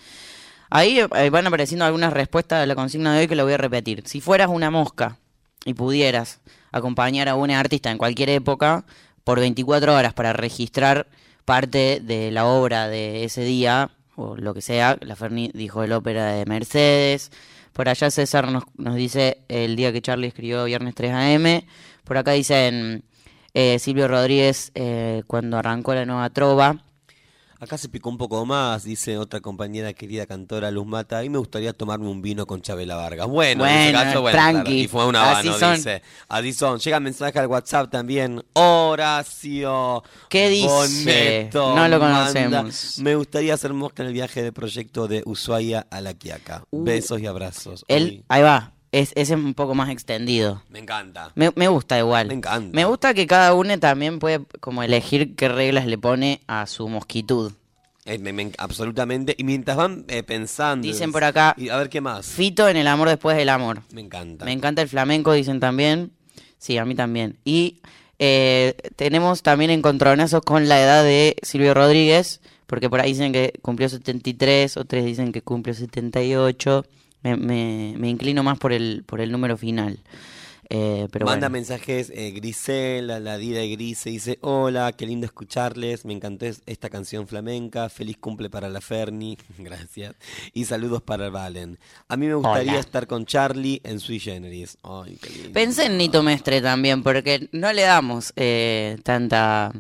Ahí 0.70 1.00
van 1.32 1.48
apareciendo 1.48 1.86
algunas 1.86 2.12
respuestas 2.12 2.64
a 2.64 2.66
la 2.66 2.76
consigna 2.76 3.14
de 3.14 3.22
hoy 3.22 3.28
que 3.30 3.36
la 3.36 3.46
voy 3.46 3.54
a 3.54 3.58
repetir. 3.58 4.04
Si 4.06 4.20
fueras 4.20 4.50
una 4.50 4.72
mosca 4.72 5.20
y 5.64 5.74
pudieras 5.74 6.42
acompañar 6.74 7.30
a 7.30 7.36
una 7.36 7.58
artista 7.58 7.92
en 7.92 7.98
cualquier 7.98 8.28
época 8.32 8.84
por 9.24 9.40
24 9.40 9.96
horas 9.96 10.14
para 10.14 10.34
registrar 10.34 11.08
parte 11.46 12.02
de 12.04 12.32
la 12.32 12.46
obra 12.46 12.88
de 12.88 13.24
ese 13.24 13.44
día, 13.44 13.92
o 14.16 14.36
lo 14.36 14.54
que 14.54 14.62
sea, 14.62 14.98
la 15.02 15.16
Ferni 15.16 15.52
dijo 15.54 15.84
el 15.84 15.94
ópera 15.94 16.34
de 16.34 16.46
Mercedes. 16.46 17.32
Por 17.74 17.90
allá 17.90 18.10
César 18.10 18.52
nos, 18.52 18.64
nos 18.78 18.96
dice 18.96 19.44
el 19.48 19.76
día 19.76 19.94
que 19.94 20.02
Charlie 20.02 20.28
escribió 20.28 20.66
Viernes 20.66 20.96
3 20.96 21.12
AM. 21.14 21.62
Por 22.04 22.18
acá 22.18 22.32
dicen 22.32 23.04
eh, 23.54 23.80
Silvio 23.80 24.08
Rodríguez 24.08 24.72
eh, 24.76 25.24
cuando 25.28 25.58
arrancó 25.58 25.94
la 25.94 26.06
nueva 26.06 26.30
trova. 26.30 26.85
Acá 27.58 27.78
se 27.78 27.88
picó 27.88 28.10
un 28.10 28.18
poco 28.18 28.46
más, 28.46 28.84
dice 28.84 29.18
otra 29.18 29.40
compañera 29.40 29.94
querida 29.94 30.26
cantora 30.26 30.70
Luz 30.72 30.86
Mata. 30.86 31.20
A 31.20 31.22
mí 31.22 31.30
me 31.30 31.38
gustaría 31.38 31.72
tomarme 31.72 32.08
un 32.10 32.22
vino 32.22 32.46
con 32.46 32.62
Chabela 32.62 32.96
Vargas. 32.96 33.28
Bueno, 33.28 33.66
en 33.66 33.72
ese 33.74 33.92
Bueno, 33.94 34.00
caso, 34.04 34.22
bueno, 34.22 34.38
tranqui. 34.38 34.62
claro, 34.64 34.72
y 34.76 34.88
fue 34.90 35.06
un 35.08 35.16
Así 35.16 35.48
habano, 35.48 35.60
son. 35.60 35.76
dice. 35.78 36.02
Así 36.28 36.54
son. 36.54 36.80
Llega 36.80 37.00
mensaje 37.00 37.40
al 37.40 37.48
WhatsApp 37.48 37.90
también. 37.90 38.44
Horacio. 38.54 40.04
¿Qué 40.30 40.50
dice? 40.50 40.68
Boneto 40.68 41.76
No 41.76 41.88
lo 41.88 42.00
manda, 42.00 42.20
conocemos. 42.34 43.00
Me 43.00 43.16
gustaría 43.16 43.54
hacer 43.54 43.74
mosca 43.74 44.04
en 44.04 44.08
el 44.08 44.14
viaje 44.14 44.44
de 44.44 44.52
proyecto 44.52 45.08
de 45.08 45.24
Ushuaia 45.26 45.88
a 45.90 46.02
La 46.02 46.14
Quiaca. 46.14 46.64
Uh. 46.72 46.84
Besos 46.84 47.22
y 47.22 47.26
abrazos. 47.26 47.86
Él, 47.88 48.26
ahí 48.28 48.42
va, 48.44 48.74
es, 49.00 49.12
ese 49.16 49.34
es 49.34 49.40
un 49.40 49.54
poco 49.54 49.76
más 49.76 49.90
extendido. 49.90 50.62
me 50.70 50.80
encanta. 50.80 51.32
Me, 51.36 51.52
me 51.56 51.68
gusta 51.68 51.98
igual. 52.00 52.28
Me 52.28 52.34
encanta. 52.36 52.76
Me 52.76 52.86
gusta 52.86 53.14
que 53.14 53.28
cada 53.28 53.54
uno 53.54 53.78
también 53.80 54.20
puede 54.20 54.42
como 54.60 54.84
elegir 54.84 55.36
qué 55.36 55.50
reglas 55.50 55.86
le 55.86 55.98
pone 55.98 56.42
a 56.48 56.66
su 56.68 56.88
mosquitud. 56.88 57.52
Eh, 58.06 58.20
me- 58.20 58.34
me- 58.34 58.52
absolutamente. 58.60 59.34
Y 59.38 59.44
mientras 59.44 59.78
van 59.78 60.06
eh, 60.08 60.22
pensando. 60.24 60.86
Dicen 60.88 61.12
por 61.12 61.24
acá- 61.24 61.56
Y 61.58 61.70
a 61.70 61.78
ver 61.78 61.90
qué 61.90 62.02
más. 62.02 62.26
Fito 62.28 62.68
en 62.70 62.78
el 62.78 62.88
amor 62.88 63.10
después 63.10 63.36
del 63.36 63.50
amor. 63.50 63.82
Me 63.92 64.02
encanta. 64.02 64.46
Me 64.46 64.52
encanta 64.52 64.82
el 64.84 64.90
flamenco, 64.90 65.34
dicen 65.34 65.60
también. 65.60 66.12
Sí, 66.60 66.78
a 66.78 66.86
mí 66.86 66.94
también. 66.96 67.38
Y 67.44 67.82
eh, 68.20 68.76
tenemos 68.96 69.42
también 69.44 69.72
encontronazos 69.72 70.42
con 70.44 70.70
la 70.70 70.80
edad 70.82 71.04
de 71.04 71.36
Silvio 71.42 71.74
Rodríguez, 71.74 72.42
porque 72.68 72.90
por 72.90 73.02
ahí 73.02 73.12
dicen 73.12 73.34
que 73.34 73.54
cumplió 73.62 73.90
73, 73.90 74.78
otros 74.78 75.04
dicen 75.04 75.32
que 75.32 75.42
cumplió 75.42 75.74
78. 75.74 76.86
Me, 77.26 77.36
me, 77.36 77.96
me 77.98 78.08
inclino 78.10 78.44
más 78.44 78.58
por 78.60 78.72
el, 78.72 79.04
por 79.06 79.20
el 79.20 79.32
número 79.32 79.58
final. 79.58 80.00
Eh, 80.70 81.08
pero 81.12 81.26
Manda 81.28 81.48
bueno. 81.48 81.60
mensajes 81.60 82.12
eh, 82.16 82.32
Grisela, 82.32 83.20
la 83.20 83.38
Dida 83.38 83.60
de 83.60 83.70
Grise, 83.70 84.10
dice, 84.10 84.40
hola, 84.42 84.92
qué 84.94 85.06
lindo 85.06 85.26
escucharles, 85.28 86.06
me 86.06 86.14
encantó 86.14 86.48
es- 86.48 86.64
esta 86.66 86.90
canción 86.90 87.28
flamenca, 87.28 87.88
feliz 87.90 88.18
cumple 88.18 88.50
para 88.50 88.68
la 88.68 88.82
Ferni, 88.82 89.38
gracias, 89.60 90.16
y 90.54 90.66
saludos 90.66 91.04
para 91.04 91.30
Valen. 91.30 91.78
A 92.08 92.18
mí 92.18 92.26
me 92.26 92.34
gustaría 92.34 92.72
Hola. 92.72 92.80
estar 92.80 93.06
con 93.06 93.26
Charlie 93.28 93.80
en 93.84 94.00
Sui 94.00 94.20
Generis. 94.20 94.78
Ay, 94.82 95.18
qué 95.22 95.30
lindo. 95.30 95.52
Pensé 95.54 95.86
en 95.86 95.98
Nito 96.00 96.24
Mestre 96.24 96.62
también, 96.62 97.04
porque 97.04 97.48
no 97.52 97.72
le 97.72 97.84
damos 97.84 98.34
eh, 98.36 98.98
tanta 99.04 99.72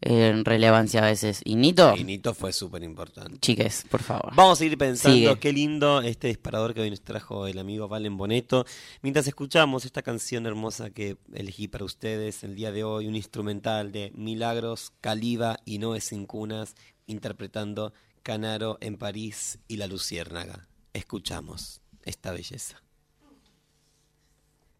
eh, 0.00 0.40
relevancia 0.44 1.02
a 1.02 1.06
veces. 1.06 1.40
Y 1.44 1.56
Nito, 1.56 1.94
Y 1.96 2.04
Nito 2.04 2.34
fue 2.34 2.52
súper 2.52 2.82
importante. 2.82 3.38
chiques, 3.40 3.84
por 3.90 4.02
favor. 4.02 4.32
Vamos 4.34 4.52
a 4.52 4.56
seguir 4.60 4.78
pensando 4.78 5.16
Sigue. 5.16 5.38
qué 5.38 5.52
lindo 5.52 6.00
este 6.02 6.28
disparador 6.28 6.74
que 6.74 6.80
hoy 6.82 6.90
nos 6.90 7.00
trajo 7.02 7.46
el 7.46 7.58
amigo 7.58 7.88
Valen 7.88 8.16
Boneto. 8.16 8.64
Mientras 9.02 9.26
escuchamos 9.26 9.84
esta 9.84 10.02
canción 10.02 10.46
hermosa 10.46 10.90
que 10.90 11.16
elegí 11.34 11.68
para 11.68 11.84
ustedes 11.84 12.44
el 12.44 12.54
día 12.54 12.70
de 12.70 12.84
hoy, 12.84 13.06
un 13.08 13.16
instrumental 13.16 13.90
de 13.92 14.12
Milagros, 14.14 14.92
Caliba 15.00 15.58
y 15.64 15.78
Noé 15.78 16.00
Sin 16.00 16.26
Cunas, 16.26 16.74
interpretando 17.06 17.92
Canaro 18.22 18.78
en 18.80 18.98
París 18.98 19.58
y 19.68 19.76
La 19.78 19.86
Luciérnaga. 19.86 20.68
Escuchamos 20.92 21.80
esta 22.04 22.32
belleza. 22.32 22.82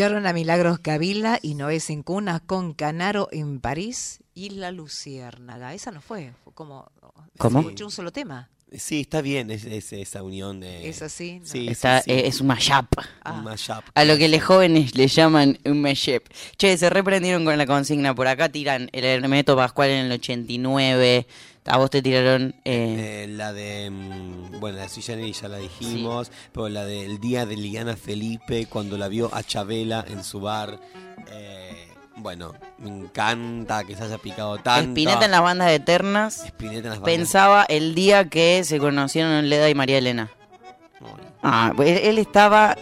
Escucharon 0.00 0.26
a 0.26 0.32
Milagros 0.32 0.78
Cavila 0.78 1.38
y 1.42 1.56
Noé 1.56 1.78
Sin 1.78 2.02
Cuna 2.02 2.40
con 2.40 2.72
Canaro 2.72 3.28
en 3.32 3.60
París 3.60 4.20
y 4.34 4.48
La 4.48 4.70
Luciérnaga. 4.70 5.74
Esa 5.74 5.90
no 5.90 6.00
fue, 6.00 6.32
fue 6.42 6.54
como... 6.54 6.90
¿Cómo? 7.36 7.60
Escuché 7.60 7.84
un 7.84 7.90
solo 7.90 8.10
tema. 8.10 8.48
Sí, 8.72 9.02
está 9.02 9.20
bien 9.20 9.50
es, 9.50 9.66
es 9.66 9.92
esa 9.92 10.22
unión 10.22 10.60
de... 10.60 10.88
¿Es 10.88 11.02
así? 11.02 11.40
No. 11.40 11.46
Sí, 11.46 11.68
Está, 11.68 11.98
sí, 12.00 12.04
sí. 12.06 12.16
eh, 12.16 12.28
es 12.28 12.40
un 12.40 12.46
mashup. 12.46 12.86
Ah. 13.22 13.34
Un 13.34 13.44
mashup. 13.44 13.84
A 13.94 14.04
lo 14.06 14.16
que 14.16 14.30
los 14.30 14.42
jóvenes 14.42 14.94
le 14.94 15.06
llaman 15.06 15.58
un 15.66 15.82
mashup. 15.82 16.22
Che, 16.56 16.78
se 16.78 16.88
reprendieron 16.88 17.44
con 17.44 17.58
la 17.58 17.66
consigna. 17.66 18.14
Por 18.14 18.26
acá 18.26 18.48
tiran 18.48 18.88
el 18.92 19.04
Hermeto 19.04 19.54
Pascual 19.54 19.90
en 19.90 20.06
el 20.06 20.12
89. 20.12 21.26
A 21.66 21.76
vos 21.76 21.90
te 21.90 22.00
tiraron... 22.02 22.54
eh, 22.64 23.24
Eh, 23.24 23.26
la 23.28 23.52
de. 23.52 23.90
mm, 23.90 24.58
Bueno, 24.60 24.78
la 24.78 24.84
de 24.84 24.88
Sui 24.88 25.02
Generis 25.02 25.40
ya 25.42 25.48
la 25.48 25.58
dijimos. 25.58 26.32
Pero 26.52 26.68
la 26.68 26.84
del 26.84 27.20
día 27.20 27.44
de 27.46 27.56
Liliana 27.56 27.96
Felipe, 27.96 28.66
cuando 28.66 28.96
la 28.98 29.08
vio 29.08 29.32
a 29.34 29.42
Chabela 29.42 30.04
en 30.08 30.24
su 30.24 30.40
bar. 30.40 30.78
eh, 31.30 31.86
bueno, 32.16 32.52
me 32.78 32.88
encanta 32.90 33.84
que 33.84 33.94
se 33.96 34.02
haya 34.04 34.18
picado 34.18 34.58
tanto. 34.58 34.90
Spinetta 34.90 35.24
en 35.24 35.30
las 35.30 35.42
bandas 35.42 35.70
eternas. 35.70 36.44
Spinetta 36.46 36.78
en 36.78 36.84
las 36.90 37.00
bandas. 37.00 37.04
Pensaba 37.16 37.64
el 37.68 37.94
día 37.94 38.28
que 38.28 38.62
se 38.64 38.78
conocieron 38.78 39.48
Leda 39.48 39.70
y 39.70 39.74
María 39.74 39.98
Elena. 39.98 40.28
Ah, 41.42 41.72
él, 41.78 41.86
él 42.02 42.18
estaba 42.18 42.76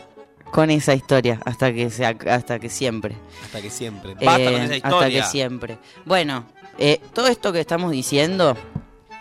con 0.50 0.70
esa 0.70 0.94
historia 0.94 1.40
hasta 1.44 1.72
que 1.72 1.90
se, 1.90 2.04
hasta 2.06 2.58
que 2.58 2.68
siempre. 2.68 3.14
Hasta 3.44 3.60
que 3.60 3.70
siempre. 3.70 4.14
Basta 4.14 4.40
Eh, 4.40 4.44
con 4.44 4.54
esa 4.54 4.62
hasta 4.74 4.76
historia. 4.88 5.22
que 5.22 5.28
siempre. 5.28 5.78
Bueno, 6.04 6.46
eh, 6.78 7.00
todo 7.12 7.26
esto 7.28 7.52
que 7.52 7.60
estamos 7.60 7.90
diciendo, 7.90 8.56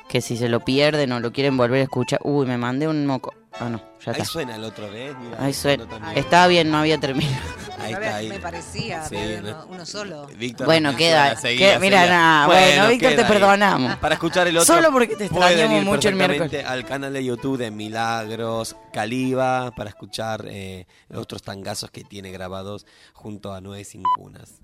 que 0.07 0.21
si 0.21 0.37
se 0.37 0.47
lo 0.49 0.59
pierden 0.61 1.11
o 1.11 1.19
lo 1.19 1.31
quieren 1.33 1.57
volver 1.57 1.81
a 1.81 1.83
escuchar, 1.83 2.19
uy, 2.23 2.45
me 2.45 2.57
mandé 2.57 2.87
un 2.87 3.05
moco. 3.05 3.33
Ah, 3.59 3.69
no, 3.69 3.77
ya 4.05 4.11
Ahí 4.11 4.21
está. 4.21 4.25
suena 4.25 4.55
el 4.55 4.63
otro, 4.63 4.89
¿ves? 4.91 5.15
Mira, 5.19 5.43
Ahí 5.43 5.51
suena. 5.53 5.87
también. 5.87 6.15
Estaba 6.17 6.45
bien, 6.47 6.69
no 6.69 6.77
había 6.77 6.99
terminado. 6.99 7.41
Ahí 7.79 7.93
está, 7.93 8.15
ahí. 8.17 8.29
Me 8.29 8.39
parecía, 8.39 9.03
Sí, 9.05 9.15
uno, 9.39 9.65
uno 9.69 9.85
solo. 9.85 10.27
Víctor 10.37 10.65
Bueno, 10.67 10.95
queda- 10.95 11.29
menciona, 11.29 11.41
seguía, 11.41 11.73
que- 11.73 11.79
mira, 11.79 12.05
nah, 12.07 12.45
bueno, 12.45 12.87
Víctor, 12.89 13.09
te 13.09 13.15
queda 13.15 13.25
ahí. 13.27 13.33
perdonamos. 13.33 13.95
Para 13.97 14.13
escuchar 14.15 14.47
el 14.47 14.57
otro. 14.57 14.75
Solo 14.75 14.91
porque 14.91 15.15
te 15.15 15.25
extrañamos 15.25 15.83
mucho 15.85 16.09
el 16.09 16.15
miércoles. 16.15 16.65
al 16.65 16.85
canal 16.85 17.13
de 17.13 17.25
YouTube 17.25 17.57
de 17.57 17.71
Milagros 17.71 18.75
Caliba 18.93 19.71
para 19.75 19.89
escuchar 19.89 20.45
eh, 20.47 20.85
los 21.09 21.23
otros 21.23 21.41
tangazos 21.41 21.89
que 21.89 22.03
tiene 22.03 22.29
grabados 22.31 22.85
junto 23.13 23.53
a 23.53 23.61
Nueve 23.61 23.83
Sin 23.85 24.03
Cunas. 24.15 24.61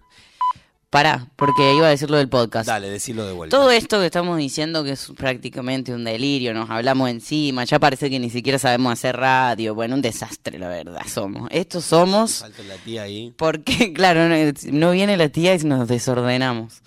Pará, 0.93 1.25
porque 1.37 1.73
iba 1.73 1.87
a 1.87 1.89
decir 1.89 2.11
lo 2.11 2.17
del 2.17 2.29
podcast. 2.29 2.67
Dale, 2.67 2.87
decilo 2.87 3.25
de 3.25 3.33
vuelta. 3.33 3.57
Todo 3.57 3.71
esto 3.71 3.99
que 3.99 4.05
estamos 4.05 4.37
diciendo 4.37 4.83
que 4.83 4.91
es 4.91 5.11
prácticamente 5.17 5.91
un 5.91 6.03
delirio, 6.03 6.53
nos 6.53 6.69
hablamos 6.69 7.09
encima, 7.09 7.63
ya 7.63 7.79
parece 7.79 8.11
que 8.11 8.19
ni 8.19 8.29
siquiera 8.29 8.59
sabemos 8.59 8.93
hacer 8.93 9.17
radio, 9.17 9.73
bueno, 9.73 9.95
un 9.95 10.03
desastre 10.03 10.59
la 10.59 10.67
verdad 10.67 11.01
somos. 11.07 11.49
Estos 11.49 11.85
somos 11.85 12.41
Falta 12.41 12.61
la 12.61 12.75
tía 12.75 13.01
ahí. 13.01 13.33
porque, 13.35 13.91
claro, 13.95 14.29
no, 14.29 14.35
no 14.71 14.91
viene 14.91 15.17
la 15.17 15.29
tía 15.29 15.55
y 15.55 15.63
nos 15.63 15.87
desordenamos. 15.87 16.83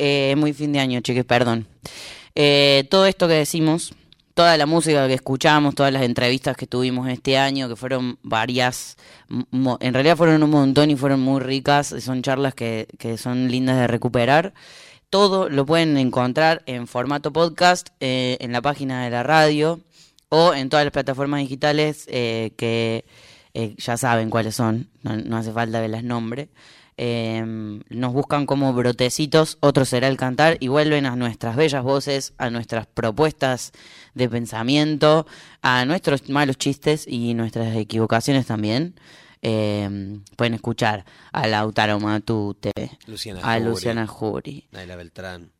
Eh, 0.00 0.32
es 0.32 0.36
muy 0.36 0.52
fin 0.52 0.72
de 0.72 0.80
año, 0.80 1.00
cheques, 1.00 1.24
perdón. 1.24 1.68
Eh, 2.34 2.88
todo 2.90 3.06
esto 3.06 3.28
que 3.28 3.34
decimos, 3.34 3.94
toda 4.34 4.56
la 4.56 4.66
música 4.66 5.06
que 5.06 5.14
escuchamos, 5.14 5.74
todas 5.74 5.92
las 5.92 6.02
entrevistas 6.02 6.56
que 6.56 6.66
tuvimos 6.66 7.08
este 7.08 7.38
año, 7.38 7.68
que 7.68 7.76
fueron 7.76 8.18
varias, 8.22 8.96
en 9.30 9.94
realidad 9.94 10.16
fueron 10.16 10.42
un 10.42 10.50
montón 10.50 10.90
y 10.90 10.96
fueron 10.96 11.20
muy 11.20 11.40
ricas, 11.40 11.94
son 12.00 12.22
charlas 12.22 12.54
que, 12.54 12.88
que 12.98 13.16
son 13.16 13.48
lindas 13.48 13.78
de 13.78 13.86
recuperar. 13.86 14.52
Todo 15.08 15.48
lo 15.48 15.64
pueden 15.64 15.96
encontrar 15.96 16.62
en 16.66 16.88
formato 16.88 17.32
podcast 17.32 17.90
eh, 18.00 18.36
en 18.40 18.50
la 18.50 18.60
página 18.60 19.04
de 19.04 19.10
la 19.10 19.22
radio 19.22 19.80
o 20.28 20.52
en 20.52 20.68
todas 20.68 20.84
las 20.84 20.92
plataformas 20.92 21.38
digitales 21.38 22.06
eh, 22.08 22.52
que 22.56 23.04
eh, 23.54 23.76
ya 23.78 23.96
saben 23.96 24.30
cuáles 24.30 24.56
son, 24.56 24.88
no, 25.02 25.16
no 25.16 25.36
hace 25.36 25.52
falta 25.52 25.80
que 25.80 25.88
las 25.88 26.02
nombre. 26.02 26.48
Eh, 26.96 27.80
nos 27.88 28.12
buscan 28.12 28.46
como 28.46 28.72
brotecitos, 28.72 29.58
otro 29.60 29.84
será 29.84 30.06
el 30.08 30.16
cantar 30.16 30.56
y 30.60 30.68
vuelven 30.68 31.06
a 31.06 31.16
nuestras 31.16 31.56
bellas 31.56 31.82
voces, 31.82 32.34
a 32.38 32.50
nuestras 32.50 32.86
propuestas 32.86 33.72
de 34.14 34.28
pensamiento, 34.28 35.26
a 35.60 35.84
nuestros 35.86 36.28
malos 36.28 36.56
chistes 36.56 37.06
y 37.08 37.34
nuestras 37.34 37.74
equivocaciones 37.76 38.46
también. 38.46 38.94
Eh, 39.42 40.20
pueden 40.36 40.54
escuchar 40.54 41.04
a 41.32 41.46
Lautaro 41.46 42.00
Matute, 42.00 42.72
Luciana 43.06 43.40
a 43.40 43.58
Jury, 43.58 43.64
Luciana 43.68 44.06
Jury, 44.06 44.68
Naila 44.72 44.96
Beltrán, 44.96 45.52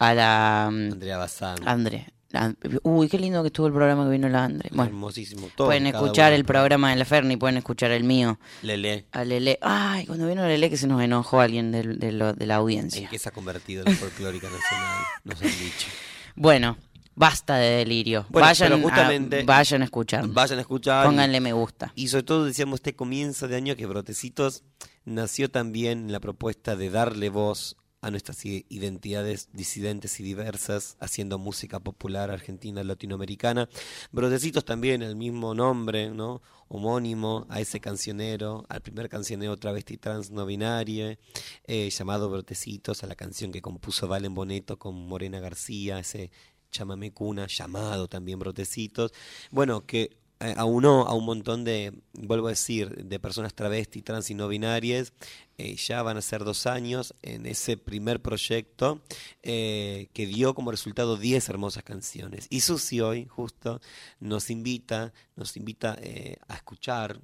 a 0.00 0.14
la 0.14 0.68
mm, 0.72 0.92
Andrea 0.92 1.18
Bazán. 1.18 1.68
André. 1.68 2.06
La- 2.30 2.54
Uy, 2.84 3.08
qué 3.08 3.18
lindo 3.18 3.42
que 3.42 3.48
estuvo 3.48 3.66
el 3.66 3.72
programa 3.72 4.04
que 4.04 4.10
vino 4.10 4.28
la 4.28 4.44
Andre. 4.44 4.68
Bueno, 4.72 4.90
Hermosísimo. 4.90 5.48
Todo, 5.56 5.66
pueden 5.66 5.86
escuchar 5.88 6.30
uno. 6.32 6.36
el 6.36 6.44
programa 6.44 6.90
de 6.90 6.96
la 6.96 7.04
Ferni, 7.04 7.36
pueden 7.36 7.56
escuchar 7.56 7.90
el 7.90 8.04
mío. 8.04 8.38
Lele. 8.62 9.06
A 9.12 9.24
Lele. 9.24 9.58
Ay, 9.62 10.06
cuando 10.06 10.28
vino 10.28 10.46
Lele 10.46 10.70
que 10.70 10.76
se 10.76 10.86
nos 10.86 11.02
enojó 11.02 11.40
alguien 11.40 11.72
del- 11.72 11.98
de, 11.98 12.12
lo- 12.12 12.32
de 12.32 12.46
la 12.46 12.54
¿En 12.54 12.60
audiencia. 12.60 13.08
qué 13.10 13.18
se 13.18 13.28
ha 13.28 13.32
convertido 13.32 13.82
la 13.84 13.90
folclórica 13.96 14.46
nacional? 14.48 14.98
Nos 15.24 15.42
han 15.42 15.48
dicho. 15.48 15.88
Bueno, 16.36 16.76
basta 17.16 17.56
de 17.56 17.70
delirio. 17.78 18.26
Bueno, 18.30 18.46
vayan, 18.46 18.80
justamente- 18.80 19.40
a, 19.40 19.44
vayan 19.44 19.82
a 19.82 19.84
escuchar. 19.86 20.26
Vayan 20.28 20.58
a 20.58 20.60
escuchar. 20.62 21.04
y- 21.04 21.08
Pónganle 21.08 21.40
me 21.40 21.52
gusta. 21.52 21.92
Y 21.96 22.08
sobre 22.08 22.22
todo 22.22 22.44
decíamos 22.44 22.76
este 22.78 22.94
comienzo 22.94 23.48
de 23.48 23.56
año 23.56 23.74
que 23.74 23.86
Brotecitos 23.86 24.62
nació 25.04 25.50
también 25.50 25.98
en 26.06 26.12
la 26.12 26.20
propuesta 26.20 26.76
de 26.76 26.90
darle 26.90 27.28
voz 27.28 27.76
a 28.02 28.10
nuestras 28.10 28.44
identidades 28.44 29.48
disidentes 29.52 30.20
y 30.20 30.22
diversas, 30.22 30.96
haciendo 31.00 31.38
música 31.38 31.80
popular 31.80 32.30
argentina, 32.30 32.82
latinoamericana. 32.82 33.68
Brotecitos 34.10 34.64
también, 34.64 35.02
el 35.02 35.16
mismo 35.16 35.54
nombre, 35.54 36.10
¿no? 36.10 36.40
homónimo 36.72 37.46
a 37.48 37.60
ese 37.60 37.80
cancionero, 37.80 38.64
al 38.68 38.80
primer 38.80 39.08
cancionero 39.08 39.56
travesti 39.56 39.96
trans 39.96 40.30
no 40.30 40.46
binario, 40.46 41.16
eh, 41.64 41.90
llamado 41.90 42.30
Brotecitos, 42.30 43.02
a 43.02 43.08
la 43.08 43.16
canción 43.16 43.50
que 43.50 43.60
compuso 43.60 44.06
Valen 44.06 44.34
Boneto 44.34 44.78
con 44.78 44.94
Morena 44.94 45.40
García, 45.40 45.98
ese 45.98 46.30
chamamé 46.70 47.12
cuna 47.12 47.48
llamado 47.48 48.06
también 48.06 48.38
Brotecitos. 48.38 49.12
Bueno, 49.50 49.84
que 49.84 50.16
aunó 50.56 51.02
a 51.02 51.14
un 51.14 51.24
montón 51.26 51.64
de, 51.64 51.92
vuelvo 52.14 52.46
a 52.46 52.50
decir, 52.50 53.04
de 53.04 53.18
personas 53.18 53.54
travesti, 53.54 54.02
trans 54.02 54.30
y 54.30 54.34
no 54.34 54.48
binarias. 54.48 55.12
Eh, 55.58 55.76
ya 55.76 56.02
van 56.02 56.16
a 56.16 56.22
ser 56.22 56.42
dos 56.44 56.66
años 56.66 57.14
en 57.20 57.44
ese 57.44 57.76
primer 57.76 58.22
proyecto 58.22 59.02
eh, 59.42 60.08
que 60.14 60.26
dio 60.26 60.54
como 60.54 60.70
resultado 60.70 61.18
10 61.18 61.50
hermosas 61.50 61.82
canciones. 61.82 62.46
Y 62.48 62.60
Susi 62.60 63.02
hoy 63.02 63.26
justo 63.26 63.80
nos 64.20 64.48
invita, 64.48 65.12
nos 65.36 65.58
invita 65.58 65.98
eh, 66.00 66.36
a 66.48 66.54
escuchar 66.54 67.20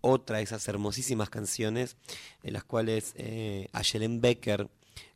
otra 0.00 0.38
de 0.38 0.42
esas 0.42 0.66
hermosísimas 0.66 1.30
canciones 1.30 1.96
en 2.42 2.54
las 2.54 2.64
cuales 2.64 3.14
Ayelen 3.72 4.20
Becker, 4.20 4.68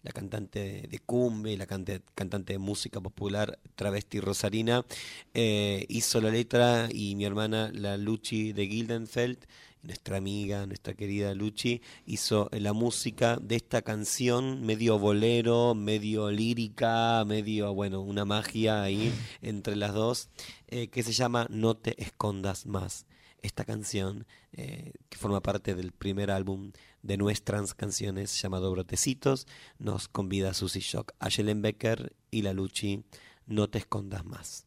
la 0.07 0.12
cantante 0.12 0.87
de 0.88 0.99
cumbia 1.01 1.53
y 1.53 1.57
la 1.57 1.66
cantante 1.66 2.53
de 2.53 2.59
música 2.61 3.01
popular 3.01 3.59
travesti 3.75 4.21
rosarina, 4.21 4.87
eh, 5.35 5.85
hizo 5.88 6.21
la 6.21 6.31
letra 6.31 6.88
y 6.92 7.16
mi 7.16 7.25
hermana, 7.25 7.73
la 7.75 7.97
Luchi 7.97 8.53
de 8.53 8.69
Gildenfeld, 8.69 9.38
nuestra 9.83 10.19
amiga, 10.19 10.64
nuestra 10.64 10.95
querida 10.95 11.35
Luchi, 11.35 11.83
hizo 12.07 12.49
la 12.53 12.73
música 12.73 13.37
de 13.42 13.57
esta 13.57 13.83
canción 13.83 14.64
medio 14.64 14.97
bolero, 15.01 15.75
medio 15.75 16.31
lírica, 16.31 17.25
medio, 17.27 17.75
bueno, 17.75 18.01
una 18.01 18.25
magia 18.25 18.85
ahí 18.85 19.12
entre 19.42 19.75
las 19.75 19.92
dos, 19.92 20.29
eh, 20.69 20.87
que 20.87 21.03
se 21.03 21.12
llama 21.12 21.49
No 21.51 21.77
te 21.77 22.01
escondas 22.01 22.64
más. 22.66 23.07
Esta 23.42 23.64
canción, 23.64 24.25
eh, 24.53 24.92
que 25.09 25.19
forma 25.19 25.42
parte 25.42 25.75
del 25.75 25.90
primer 25.90 26.31
álbum 26.31 26.71
de 27.07 27.16
nuestras 27.16 27.75
canciones 27.75 28.40
llamado 28.40 28.71
Brotecitos, 28.71 29.47
nos 29.79 30.09
convida 30.09 30.55
Susy 30.55 30.81
Shock, 30.81 31.12
a 31.21 31.31
Jelen 31.31 31.62
Becker 31.62 32.14
y 32.31 32.42
la 32.42 32.53
Luchi, 32.53 33.05
No 33.47 33.71
te 33.71 33.79
escondas 33.79 34.25
más. 34.25 34.66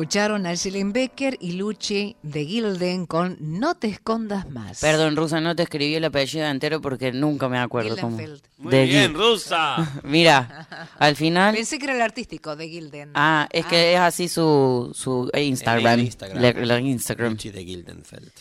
Escucharon 0.00 0.44
a 0.44 0.54
Jelen 0.54 0.92
Becker 0.92 1.38
y 1.40 1.52
Luchi 1.52 2.16
de 2.22 2.44
Gilden 2.44 3.06
con 3.06 3.38
No 3.40 3.76
te 3.76 3.86
escondas 3.88 4.46
más. 4.50 4.78
Perdón, 4.78 5.16
Rusa, 5.16 5.40
no 5.40 5.56
te 5.56 5.62
escribí 5.62 5.94
el 5.94 6.04
apellido 6.04 6.44
entero 6.48 6.82
porque 6.82 7.12
nunca 7.12 7.48
me 7.48 7.58
acuerdo 7.58 7.96
cómo. 7.96 8.18
Gildenfeld. 8.18 8.42
Muy 8.58 8.72
De 8.72 8.84
bien, 8.84 9.14
Gil- 9.14 9.16
rusa. 9.16 10.00
Mira, 10.04 10.90
al 10.98 11.16
final. 11.16 11.54
Pensé 11.54 11.78
que 11.78 11.86
era 11.86 11.94
el 11.94 12.02
artístico 12.02 12.56
de 12.56 12.68
Gilden. 12.68 13.12
Ah, 13.14 13.48
es 13.50 13.64
que 13.64 13.94
es 13.94 13.98
así 13.98 14.28
su, 14.28 14.90
su 14.94 15.30
Instagram. 15.34 15.98
En 16.00 16.04
Instagram. 16.04 16.42
La- 16.42 16.52
la 16.52 16.78
Instagram. 16.78 17.30
Luchi 17.32 17.48
de 17.50 17.64
Gildenfeld. 17.64 18.32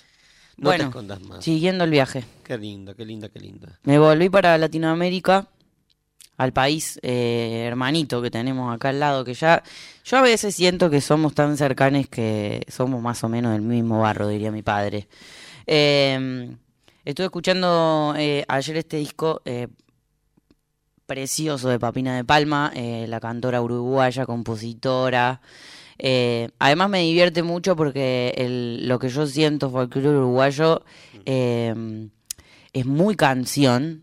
No 0.58 0.70
bueno, 0.72 0.84
te 0.84 0.90
escondas 0.90 1.22
más. 1.22 1.42
siguiendo 1.42 1.86
el 1.86 1.90
viaje. 1.92 2.26
Qué 2.44 2.58
lindo, 2.58 2.94
qué 2.98 3.06
linda, 3.06 3.30
qué 3.30 3.40
linda. 3.40 3.80
Me 3.84 3.98
volví 3.98 4.28
para 4.30 4.58
Latinoamérica, 4.58 5.48
al 6.38 6.52
país 6.54 7.00
eh, 7.02 7.64
hermanito 7.68 8.22
que 8.22 8.30
tenemos 8.32 8.74
acá 8.76 8.90
al 8.90 9.00
lado, 9.00 9.24
que 9.24 9.34
ya 9.34 9.64
yo 10.04 10.18
a 10.18 10.22
veces 10.22 10.54
siento 10.56 10.90
que 10.90 11.00
somos 11.02 11.34
tan 11.34 11.56
cercanos 11.58 12.08
que 12.08 12.62
somos 12.68 13.02
más 13.02 13.24
o 13.24 13.30
menos 13.30 13.54
del 13.54 13.62
mismo 13.62 14.02
barro, 14.02 14.28
diría 14.28 14.52
mi 14.52 14.62
padre. 14.62 15.08
Eh, 15.66 16.50
estuve 17.06 17.26
escuchando 17.26 18.14
eh, 18.18 18.44
ayer 18.48 18.78
este 18.78 18.98
disco 18.98 19.42
eh, 19.46 19.68
precioso 21.06 21.70
de 21.70 21.80
Papina 21.80 22.16
de 22.16 22.24
Palma, 22.24 22.72
la 22.76 23.20
cantora 23.20 23.62
uruguaya, 23.62 24.26
compositora. 24.26 25.40
Además 26.60 26.90
me 26.90 27.02
divierte 27.02 27.44
mucho 27.44 27.76
porque 27.76 28.34
el- 28.38 28.88
lo 28.88 28.98
que 29.00 29.10
yo 29.10 29.28
siento 29.28 29.70
folclore 29.70 30.10
uruguayo 30.10 30.84
eh, 31.26 32.08
es 32.74 32.86
muy 32.86 33.16
canción. 33.16 34.02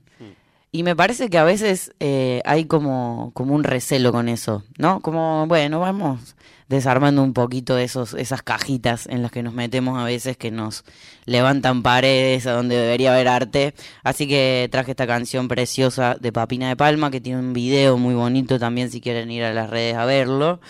Y 0.74 0.85
me 0.85 0.96
parece 0.96 1.28
que 1.28 1.37
a 1.37 1.44
veces 1.44 1.92
eh, 2.00 2.40
hay 2.46 2.64
como, 2.64 3.30
como 3.35 3.54
un 3.54 3.62
recelo 3.62 4.11
con 4.11 4.30
eso, 4.30 4.64
¿no? 4.78 5.00
Como, 5.00 5.46
bueno, 5.46 5.80
vamos 5.80 6.35
desarmando 6.66 7.22
un 7.22 7.35
poquito 7.35 7.76
esos, 7.76 8.14
esas 8.14 8.42
cajitas 8.42 9.06
en 9.06 9.20
las 9.20 9.30
que 9.30 9.42
nos 9.42 9.52
metemos 9.52 9.98
a 9.98 10.04
veces 10.04 10.38
que 10.38 10.50
nos 10.50 10.85
levantan 11.26 11.82
paredes 11.82 12.46
a 12.46 12.52
donde 12.52 12.76
debería 12.76 13.12
haber 13.12 13.28
arte. 13.28 13.74
Así 14.02 14.26
que 14.26 14.70
traje 14.72 14.92
esta 14.92 15.06
canción 15.06 15.46
preciosa 15.46 16.16
de 16.18 16.32
Papina 16.32 16.70
de 16.70 16.76
Palma, 16.76 17.11
que 17.11 17.20
tiene 17.20 17.40
un 17.40 17.52
video 17.52 17.98
muy 17.98 18.14
bonito 18.14 18.58
también 18.58 18.90
si 18.90 19.02
quieren 19.02 19.30
ir 19.30 19.44
a 19.44 19.52
las 19.52 19.68
redes 19.68 19.96
a 19.96 20.06
verlo. 20.06 20.62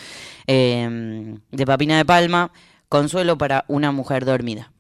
Eh, 0.49 1.39
de 1.53 1.65
Papina 1.65 1.97
de 1.97 2.05
Palma, 2.05 2.51
Consuelo 2.89 3.39
para 3.39 3.65
una 3.69 3.93
mujer 3.93 4.25
dormida. 4.25 4.73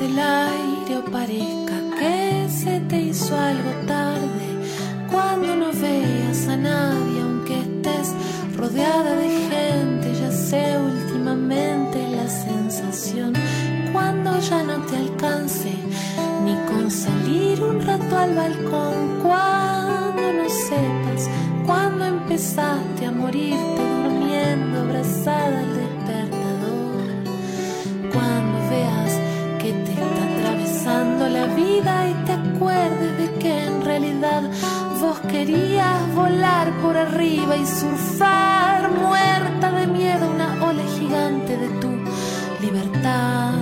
El 0.00 0.18
aire 0.18 0.96
o 0.98 1.04
parezca 1.10 1.76
que 1.98 2.48
se 2.48 2.80
te 2.88 3.02
hizo 3.02 3.36
algo 3.36 3.70
tarde, 3.86 4.46
cuando 5.10 5.56
no 5.56 5.66
veas 5.72 6.48
a 6.48 6.56
nadie 6.56 7.20
aunque 7.20 7.60
estés 7.60 8.14
rodeada 8.56 9.14
de 9.16 9.28
gente, 9.50 10.14
ya 10.14 10.32
sé 10.32 10.78
últimamente 10.78 11.98
la 12.16 12.28
sensación, 12.28 13.34
cuando 13.92 14.38
ya 14.40 14.62
no 14.62 14.78
te 14.86 14.96
alcance 14.96 15.72
ni 16.44 16.54
con 16.68 16.90
salir 16.90 17.62
un 17.62 17.84
rato 17.84 18.16
al 18.16 18.34
balcón, 18.34 19.20
cuando 19.22 20.32
no 20.32 20.48
sepas, 20.48 21.28
cuando 21.66 22.06
empezaste 22.06 22.89
acuerdes 32.60 33.16
de 33.16 33.38
que 33.38 33.64
en 33.64 33.82
realidad 33.82 34.42
vos 35.00 35.18
querías 35.20 36.14
volar 36.14 36.70
por 36.82 36.94
arriba 36.94 37.56
y 37.56 37.66
surfar 37.66 38.90
muerta 38.90 39.72
de 39.72 39.86
miedo 39.86 40.30
una 40.30 40.62
ola 40.68 40.82
gigante 40.98 41.56
de 41.56 41.68
tu 41.80 41.90
libertad. 42.60 43.54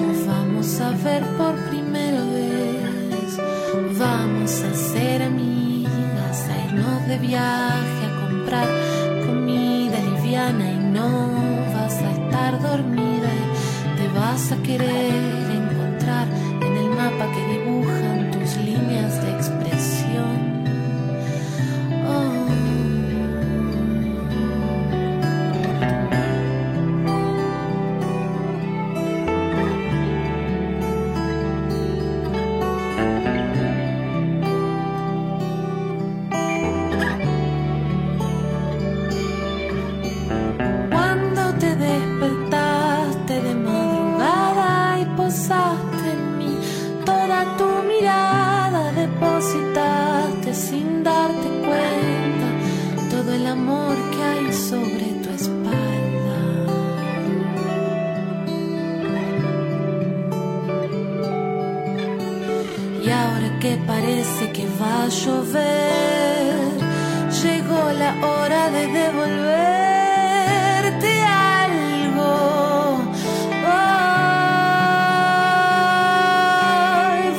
Nos 0.00 0.26
vamos 0.26 0.80
a 0.80 0.90
ver 1.04 1.22
por 1.36 1.54
primera 1.68 2.24
vez, 2.24 3.38
vamos 3.98 4.52
a 4.62 4.74
ser 4.74 5.22
amigas, 5.24 6.48
a 6.48 6.66
irnos 6.66 7.08
de 7.08 7.18
viaje, 7.18 8.02
a 8.08 8.26
comprar 8.26 8.68
comida 9.26 9.98
liviana 9.98 10.72
y 10.72 10.78
no 10.78 11.10
vas 11.74 11.96
a 11.98 12.10
estar 12.10 12.62
dormida 12.62 13.28
y 13.42 13.96
te 13.98 14.18
vas 14.18 14.50
a 14.52 14.56
querer 14.62 15.41
mapa 17.64 18.00
que 18.00 18.01
que 63.62 63.76
parece 63.86 64.50
que 64.50 64.66
va 64.80 65.04
a 65.04 65.08
llover, 65.08 66.54
llegó 67.44 67.82
la 68.02 68.12
hora 68.26 68.62
de 68.70 68.86
devolverte 68.88 69.62
algo. 71.22 72.32
Ay, 73.64 74.02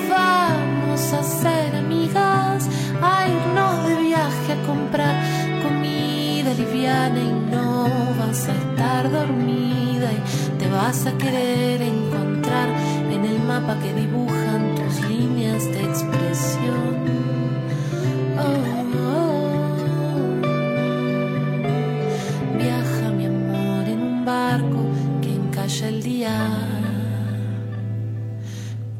vamos 0.10 1.04
a 1.20 1.24
ser 1.24 1.76
amigas, 1.76 2.70
a 3.02 3.28
irnos 3.28 3.76
de 3.90 3.96
viaje 4.08 4.50
a 4.54 4.60
comprar 4.66 5.16
comida 5.62 6.54
liviana 6.54 7.20
y 7.20 7.34
no 7.54 7.90
vas 8.18 8.48
a 8.48 8.54
estar 8.64 9.12
dormida 9.12 10.10
y 10.14 10.20
te 10.58 10.70
vas 10.70 11.06
a 11.06 11.12
querer 11.18 11.82
encontrar 11.82 12.70
en 13.12 13.26
el 13.26 13.40
mapa 13.40 13.78
que 13.82 13.92
dibujan 13.94 14.23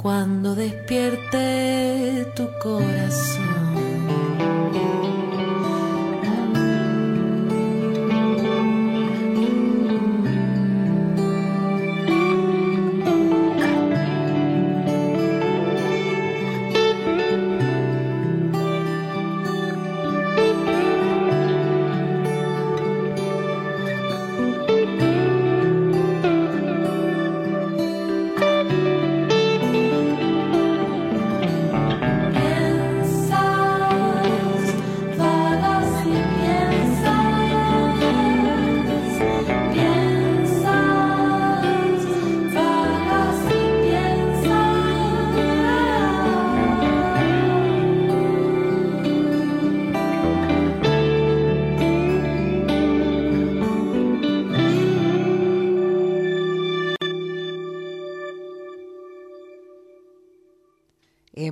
Cuando 0.04 0.54
despierte 0.54 2.28
tu 2.36 2.46
corazón. 2.62 3.43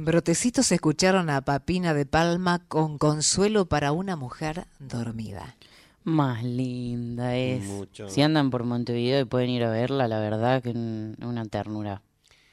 En 0.02 0.06
Brotecitos 0.06 0.66
se 0.66 0.74
escucharon 0.74 1.30
a 1.30 1.41
Papina 1.45 1.93
de 1.93 2.08
Palma 2.08 2.58
con 2.68 2.97
Consuelo 2.97 3.68
para 3.68 3.91
una 3.91 4.16
mujer 4.16 4.66
dormida. 4.80 5.56
Más 6.04 6.43
linda 6.43 7.38
es. 7.38 7.64
Mucho. 7.64 8.10
Si 8.10 8.24
andan 8.24 8.49
por 8.49 8.64
Montevideo 8.64 9.20
y 9.22 9.26
pueden 9.26 9.52
ir 9.52 9.64
a 9.64 9.70
verla, 9.70 10.08
la 10.08 10.18
verdad 10.20 10.64
que 10.64 10.70
un- 10.72 11.16
una 11.22 11.45
ternura 11.45 12.02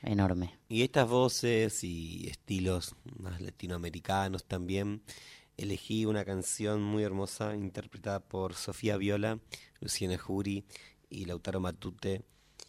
enorme. 0.03 0.59
Y 0.68 0.82
estas 0.82 1.09
voces 1.09 1.82
y 1.84 2.26
estilos 2.28 2.94
más 3.18 3.40
latinoamericanos 3.40 4.44
también, 4.44 5.01
elegí 5.57 6.05
una 6.05 6.26
canción 6.26 6.82
muy 6.82 7.03
hermosa 7.03 7.57
interpretada 7.57 8.20
por 8.20 8.53
Sofía 8.57 8.99
Viola, 8.99 9.38
Luciana 9.80 10.18
Jury 10.18 10.66
y 11.09 11.24
Lautaro 11.24 11.61
Matute, 11.61 12.20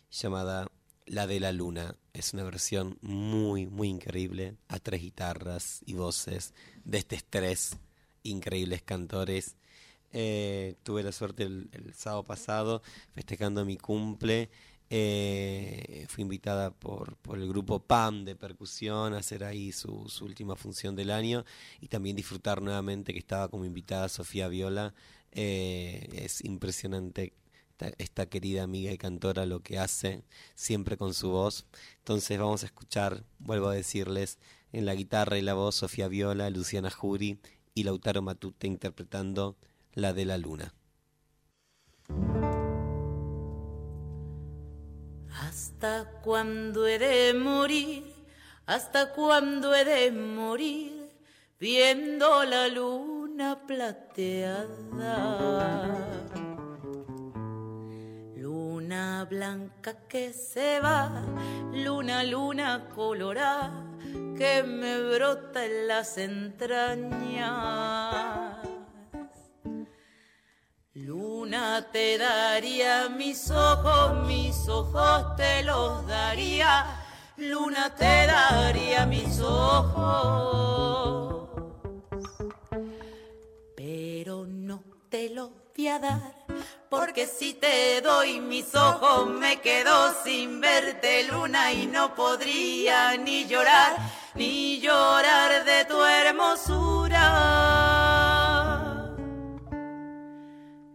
llamada 0.09 0.69
La 1.09 1.25
de 1.25 1.39
la 1.39 1.51
Luna. 1.51 1.95
Es 2.13 2.33
una 2.35 2.43
versión 2.43 2.99
muy, 3.01 3.65
muy 3.65 3.87
increíble, 3.89 4.57
a 4.67 4.77
tres 4.77 5.01
guitarras 5.01 5.81
y 5.87 5.93
voces 5.93 6.53
de 6.85 6.99
estos 6.99 7.23
tres 7.27 7.77
increíbles 8.21 8.83
cantores. 8.83 9.55
Eh, 10.13 10.75
tuve 10.83 11.01
la 11.01 11.11
suerte 11.11 11.43
el, 11.43 11.93
sábado 11.95 12.23
pasado, 12.23 12.83
festejando 13.15 13.65
mi 13.65 13.77
cumple, 13.77 14.49
Eh, 14.91 16.05
fue 16.09 16.23
invitada 16.23 16.71
por, 16.71 17.15
por, 17.17 17.37
el 17.37 17.47
grupo 17.47 17.79
PAM 17.79 18.25
de 18.25 18.35
percusión 18.35 19.13
a 19.13 19.19
hacer 19.19 19.43
ahí 19.43 19.71
su, 19.71 20.09
su, 20.09 20.25
última 20.25 20.55
función 20.55 20.95
del 20.95 21.11
año 21.11 21.45
y 21.79 21.87
también 21.89 22.15
disfrutar 22.15 22.59
nuevamente 22.63 23.13
que 23.13 23.19
estaba 23.19 23.49
como 23.49 23.65
invitada 23.65 24.09
Sofía 24.09 24.47
Viola. 24.47 24.95
Eh, 25.31 26.09
es 26.13 26.43
impresionante 26.43 27.33
esta, 27.97 28.25
querida 28.27 28.63
amiga 28.63 28.91
y 28.91 28.97
cantora 28.97 29.45
lo 29.45 29.61
que 29.61 29.79
hace 29.79 30.23
siempre 30.55 30.97
con 30.97 31.13
su 31.13 31.29
voz. 31.29 31.65
Entonces 31.99 32.39
vamos 32.39 32.63
a 32.63 32.67
escuchar, 32.67 33.23
vuelvo 33.39 33.69
a 33.69 33.75
decirles, 33.75 34.37
en 34.71 34.85
la 34.85 34.95
guitarra 34.95 35.37
y 35.37 35.41
la 35.41 35.53
voz 35.53 35.75
Sofía 35.75 36.07
Viola, 36.07 36.49
Luciana 36.49 36.89
Jury 36.89 37.39
y 37.73 37.83
Lautaro 37.83 38.21
Matute 38.21 38.67
interpretando 38.67 39.57
la 39.93 40.13
de 40.13 40.25
la 40.25 40.37
luna. 40.37 40.73
¿Hasta 45.41 46.19
cuándo 46.21 46.87
he 46.87 46.99
de 46.99 47.33
morir? 47.33 48.03
¿Hasta 48.65 49.13
cuándo 49.13 49.73
he 49.73 49.85
de 49.85 50.11
morir? 50.11 51.09
Viendo 51.59 52.43
la 52.43 52.67
luna 52.67 53.65
plateada. 53.65 54.67
Luna 58.89 59.23
blanca 59.29 59.93
que 60.07 60.33
se 60.33 60.79
va, 60.79 61.11
luna, 61.71 62.23
luna 62.23 62.89
colorada, 62.95 63.85
que 64.35 64.63
me 64.63 64.99
brota 64.99 65.63
en 65.63 65.87
las 65.87 66.17
entrañas. 66.17 67.47
Luna 70.95 71.85
te 71.91 72.17
daría 72.17 73.09
mis 73.09 73.51
ojos, 73.51 74.25
mis 74.25 74.67
ojos 74.67 75.35
te 75.35 75.61
los 75.61 76.07
daría. 76.07 76.87
Luna 77.37 77.93
te 77.93 78.25
daría 78.25 79.05
mis 79.05 79.39
ojos. 79.39 80.59
Pero 83.75 84.47
no 84.47 84.81
te 85.09 85.29
los 85.29 85.51
voy 85.77 85.87
a 85.89 85.99
dar, 85.99 86.38
porque 86.89 87.27
si 87.27 87.53
te 87.53 88.01
doy 88.01 88.39
mis 88.39 88.73
ojos 88.73 89.29
me 89.29 89.61
quedo 89.61 90.13
sin 90.23 90.59
verte 90.59 91.23
luna 91.25 91.71
y 91.71 91.85
no 91.85 92.15
podría 92.15 93.15
ni 93.15 93.45
llorar, 93.45 93.95
ni 94.33 94.79
llorar 94.79 95.63
de 95.65 95.85
tu 95.85 96.03
hermosura. 96.03 97.25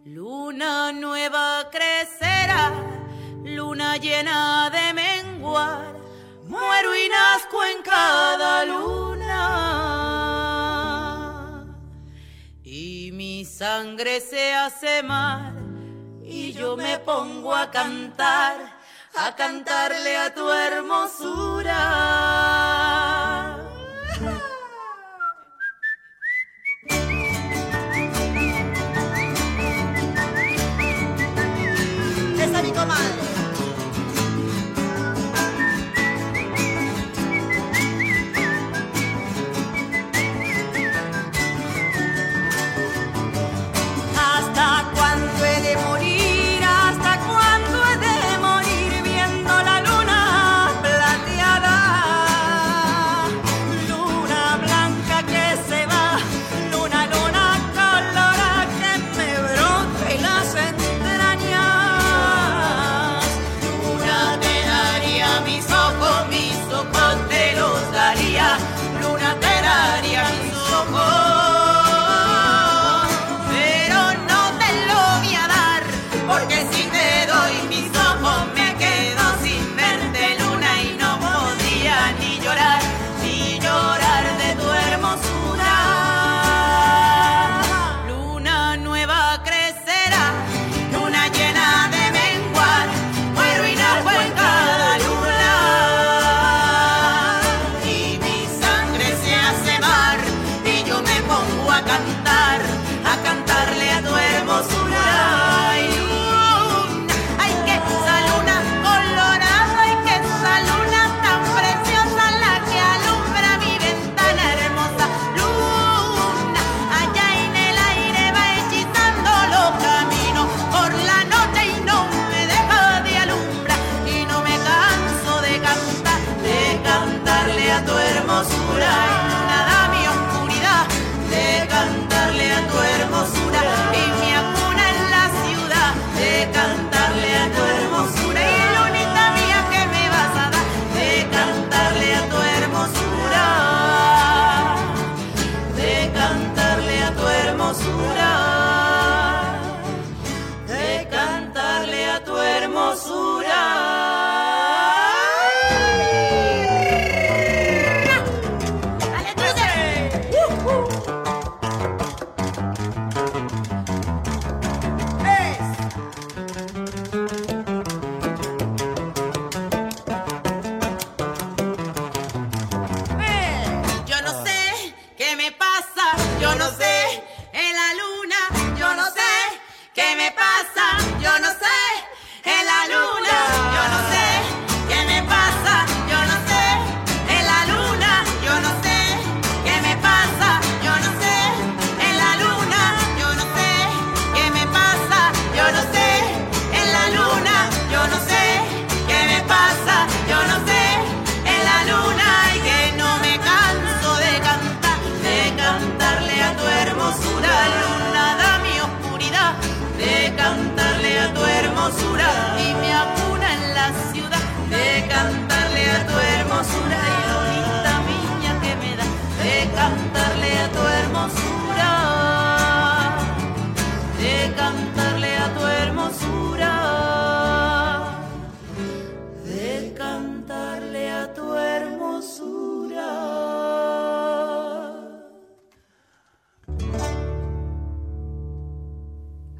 Luna 0.04 0.92
nueva 0.92 1.70
crecerá, 1.70 2.72
luna 3.44 3.96
llena 3.96 4.70
de 4.70 4.92
menguar, 4.94 5.94
muero 6.44 6.96
y 6.96 7.08
nazco 7.08 7.64
en 7.64 7.82
cada 7.82 8.64
luna. 8.64 9.04
Y 12.64 13.10
mi 13.12 13.44
sangre 13.44 14.20
se 14.20 14.52
hace 14.54 15.02
mar, 15.04 15.63
y 16.26 16.52
yo 16.52 16.76
me 16.76 16.98
pongo 17.00 17.54
a 17.54 17.70
cantar, 17.70 18.56
a 19.14 19.36
cantarle 19.36 20.16
a 20.16 20.34
tu 20.34 20.50
hermosura. 20.50 21.74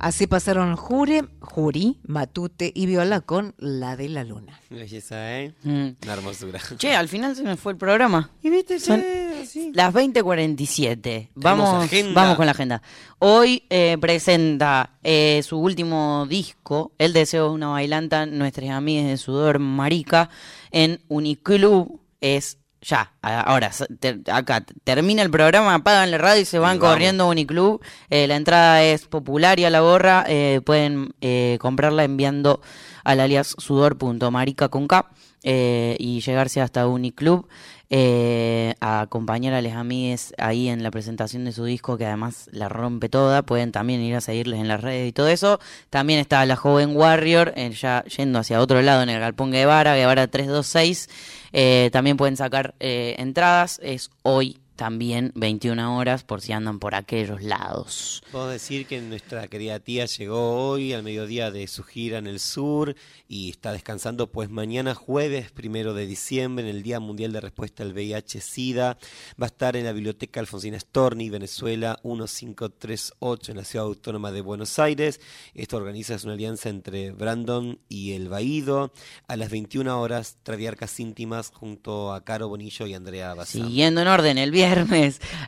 Así 0.05 0.27
pasaron 0.27 0.77
Jure, 0.77 1.25
Juri, 1.41 1.99
Matute 2.03 2.71
y 2.75 2.85
Viola 2.85 3.23
con 3.23 3.55
La 3.57 3.97
de 3.97 4.11
la 4.11 4.23
Luna. 4.23 4.61
Belleza, 4.69 5.41
¿eh? 5.41 5.55
Mm. 5.63 5.93
Una 6.03 6.13
hermosura. 6.13 6.61
Che, 6.77 6.95
al 6.95 7.09
final 7.09 7.35
se 7.35 7.43
nos 7.43 7.59
fue 7.59 7.73
el 7.73 7.79
programa. 7.79 8.29
Y 8.43 8.51
viste, 8.51 8.79
Son 8.81 9.03
sí. 9.47 9.73
las 9.73 9.95
20.47. 9.95 11.31
Vamos, 11.35 11.89
vamos 12.13 12.37
con 12.37 12.45
la 12.45 12.53
agenda. 12.53 12.83
Hoy 13.19 13.63
eh, 13.71 13.97
presenta 13.99 14.99
eh, 15.03 15.41
su 15.43 15.59
último 15.59 16.27
disco, 16.29 16.93
El 16.99 17.15
Deseo 17.15 17.49
de 17.49 17.55
una 17.55 17.69
Bailanta, 17.69 18.27
Nuestras 18.27 18.69
Amigas 18.73 19.07
de 19.07 19.17
Sudor 19.17 19.59
Marica, 19.59 20.29
en 20.71 21.01
Uniclub. 21.09 22.03
Es 22.21 22.59
ya, 22.87 23.13
ahora, 23.23 23.71
te- 23.99 24.21
acá 24.31 24.65
termina 24.85 25.23
el 25.23 25.31
programa, 25.31 25.75
apagan 25.75 26.11
la 26.11 26.19
radio 26.19 26.43
y 26.43 26.45
se 26.45 26.59
van 26.59 26.79
vamos. 26.79 26.93
corriendo 26.95 27.25
a 27.25 27.29
Uniclub. 27.29 27.81
Eh, 28.11 28.27
la 28.27 28.37
entrada 28.37 28.83
es 28.83 29.07
popular 29.07 29.59
y 29.59 29.65
a 29.65 29.71
la 29.71 29.81
gorra 29.81 30.25
eh, 30.29 30.61
pueden 30.65 31.15
eh, 31.23 31.57
comprarla 31.61 32.05
enviando 32.05 32.61
al 33.03 33.21
alias 33.21 33.55
sudor.marica 33.59 34.69
con 34.69 34.87
K 34.87 35.11
y 35.47 36.21
llegarse 36.21 36.61
hasta 36.61 36.87
Uniclub 36.87 37.49
eh, 37.97 38.75
a 38.81 39.03
acompañar 39.03 39.55
a 39.55 39.63
les 39.63 39.75
amigues 39.75 40.35
ahí 40.37 40.69
en 40.69 40.83
la 40.83 40.91
presentación 40.91 41.45
de 41.45 41.53
su 41.53 41.65
disco 41.65 41.97
que 41.97 42.05
además 42.05 42.49
la 42.51 42.69
rompe 42.69 43.09
toda. 43.09 43.43
Pueden 43.43 43.71
también 43.71 44.01
ir 44.01 44.17
a 44.17 44.21
seguirles 44.21 44.59
en 44.59 44.67
las 44.67 44.81
redes 44.81 45.09
y 45.09 45.13
todo 45.13 45.29
eso. 45.29 45.61
También 45.91 46.19
está 46.19 46.45
la 46.45 46.57
joven 46.57 46.97
Warrior 46.97 47.53
eh, 47.55 47.71
ya 47.71 48.03
yendo 48.07 48.41
hacia 48.41 48.61
otro 48.61 48.83
lado 48.83 49.05
en 49.05 49.11
el 49.11 49.21
Galpón 49.21 49.53
Guevara, 49.53 49.95
Guevara 49.95 50.27
326. 50.27 51.09
Eh, 51.53 51.91
también 51.93 52.17
pueden 52.17 52.37
sacar 52.37 52.75
eh, 52.81 53.15
entradas. 53.19 53.79
Es 53.81 54.11
hoy 54.23 54.59
también 54.77 55.33
21 55.35 55.97
horas 55.97 56.25
por 56.25 56.41
si 56.41 56.53
andan 56.53 56.79
por 56.79 56.95
aquellos 56.95 57.43
lados. 57.43 58.23
Puedo 58.33 58.49
decir 58.49 58.87
que 58.87 59.01
nuestra 59.01 59.47
querida 59.49 59.79
tía 59.79 60.07
llegó 60.07 60.69
hoy 60.69 60.93
al 60.93 61.03
mediodía 61.03 61.51
de 61.51 61.67
su 61.69 61.85
gira 61.85 62.19
en 62.19 62.27
el 62.27 62.41
sur 62.41 62.97
y 63.29 63.51
está 63.51 63.73
descansando, 63.73 64.31
pues 64.31 64.51
mañana 64.51 64.95
jueves 64.95 65.53
primero 65.53 65.95
de 65.95 66.07
diciembre, 66.07 66.69
en 66.69 66.75
el 66.75 66.83
Día 66.83 67.01
Mundial 67.01 67.33
de 67.33 67.41
Respuesta 67.41 67.83
al 67.83 67.95
VIH-Sida, 67.95 68.99
va 69.41 69.47
a 69.47 69.47
estar 69.47 69.77
en 69.77 69.85
la 69.85 69.93
Biblioteca 69.93 70.41
Alfonsina 70.41 70.79
Storni, 70.79 71.31
Venezuela 71.31 71.99
1538, 72.03 73.53
en 73.53 73.57
la 73.57 73.65
Ciudad 73.65 73.87
Autónoma 73.87 74.33
de 74.33 74.41
Buenos 74.41 74.79
Aires. 74.79 75.21
Esto 75.55 75.77
organiza 75.77 76.15
es 76.15 76.25
una 76.25 76.35
alianza 76.35 76.69
entre 76.69 77.13
Brandon 77.13 77.79
y 77.89 78.13
El 78.13 78.29
Baído. 78.29 78.93
A 79.29 79.37
las 79.37 79.51
21 79.51 80.01
horas, 80.01 80.39
Traviarcas 80.43 80.99
íntimas 80.99 81.53
junto 81.55 82.13
a 82.13 82.25
Caro 82.25 82.49
Bonillo 82.49 82.87
y 82.87 82.95
Andrea 82.95 83.35
Bazán. 83.35 83.67
Siguiendo 83.67 84.01
en 84.01 84.09
orden, 84.09 84.39
el 84.39 84.51
viernes 84.51 84.64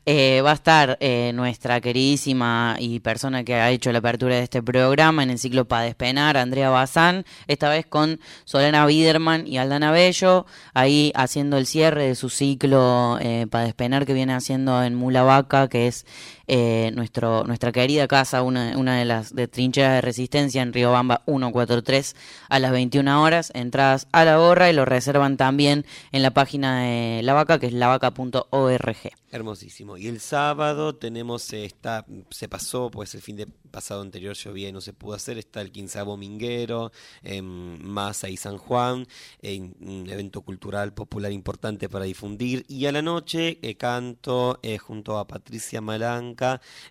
eh, 0.05 0.43
va 0.45 0.51
a 0.51 0.55
estar 0.55 0.99
eh, 1.01 1.33
nuestra 1.35 1.81
queridísima 1.81 2.77
y 2.79 3.01
persona 3.01 3.45
que 3.45 3.55
ha 3.55 3.71
hecho 3.71 3.91
la 3.91 3.99
apertura 3.99 4.37
de 4.37 4.43
este 4.43 4.63
programa 4.63 5.23
en 5.23 5.31
el 5.31 5.39
ciclo 5.39 5.67
Pa 5.67 5.81
Despenar, 5.81 6.37
Andrea 6.37 6.69
Bazán, 6.69 7.25
esta 7.47 7.71
vez 7.71 7.87
con 7.87 8.21
Solana 8.45 8.85
Biderman 8.85 9.47
y 9.47 9.57
Aldana 9.57 9.91
Bello, 9.91 10.45
ahí 10.75 11.13
haciendo 11.15 11.57
el 11.57 11.67
cierre 11.67 12.09
de 12.09 12.15
su 12.15 12.29
ciclo 12.29 13.19
eh, 13.23 13.47
Pa 13.51 13.61
Despenar 13.61 14.05
que 14.05 14.13
viene 14.13 14.35
haciendo 14.35 14.83
en 14.83 14.95
Mula 14.95 15.23
Vaca, 15.23 15.69
que 15.69 15.87
es 15.87 16.05
eh, 16.49 16.91
nuestro, 16.95 17.45
nuestra 17.45 17.73
querida 17.73 18.07
casa, 18.07 18.43
una, 18.43 18.77
una 18.77 18.99
de 18.99 19.05
las 19.05 19.35
de 19.35 19.49
trincheras 19.49 19.95
de 19.95 20.01
resistencia 20.01 20.63
en 20.63 20.73
Riobamba 20.73 21.23
143 21.27 22.15
a 22.49 22.59
las 22.59 22.73
21 22.73 23.23
horas, 23.23 23.51
entradas 23.55 24.07
a 24.13 24.25
la 24.25 24.37
gorra 24.37 24.71
y 24.71 24.73
lo 24.73 24.85
reservan 24.85 25.37
también 25.37 25.85
en 26.13 26.23
la 26.23 26.31
página 26.31 26.83
de 26.83 27.23
La 27.23 27.35
Vaca, 27.35 27.59
que 27.59 27.67
es 27.67 27.73
lavaca.org. 27.73 28.97
Hermosísimo. 29.31 29.97
Y 29.97 30.07
el 30.07 30.21
sábado 30.21 30.95
tenemos, 30.95 31.53
está, 31.53 32.07
se 32.31 32.49
pasó, 32.49 32.91
pues 32.91 33.15
el 33.15 33.23
fin 33.23 33.37
de 33.37 33.47
pasado 33.47 34.01
anterior 34.01 34.35
llovía 34.35 34.69
y 34.69 34.73
no 34.73 34.81
se 34.81 34.95
pudo 34.95 35.15
hacer, 35.15 35.37
está 35.37 35.61
el 35.61 35.71
quinceavo 35.71 36.17
Minguero, 36.17 36.93
en 37.23 37.85
Masa 37.85 38.31
y 38.31 38.37
San 38.37 38.57
Juan, 38.57 39.07
un 39.43 40.07
evento 40.09 40.41
cultural 40.41 40.95
popular 40.95 41.33
importante 41.33 41.89
para 41.89 42.07
difundir. 42.07 42.65
Y 42.69 42.87
a 42.87 42.93
la 42.93 43.03
noche 43.03 43.59
eh, 43.61 43.75
canto 43.75 44.61
eh, 44.63 44.79
junto 44.79 45.19
a 45.19 45.27
Patricia 45.27 45.81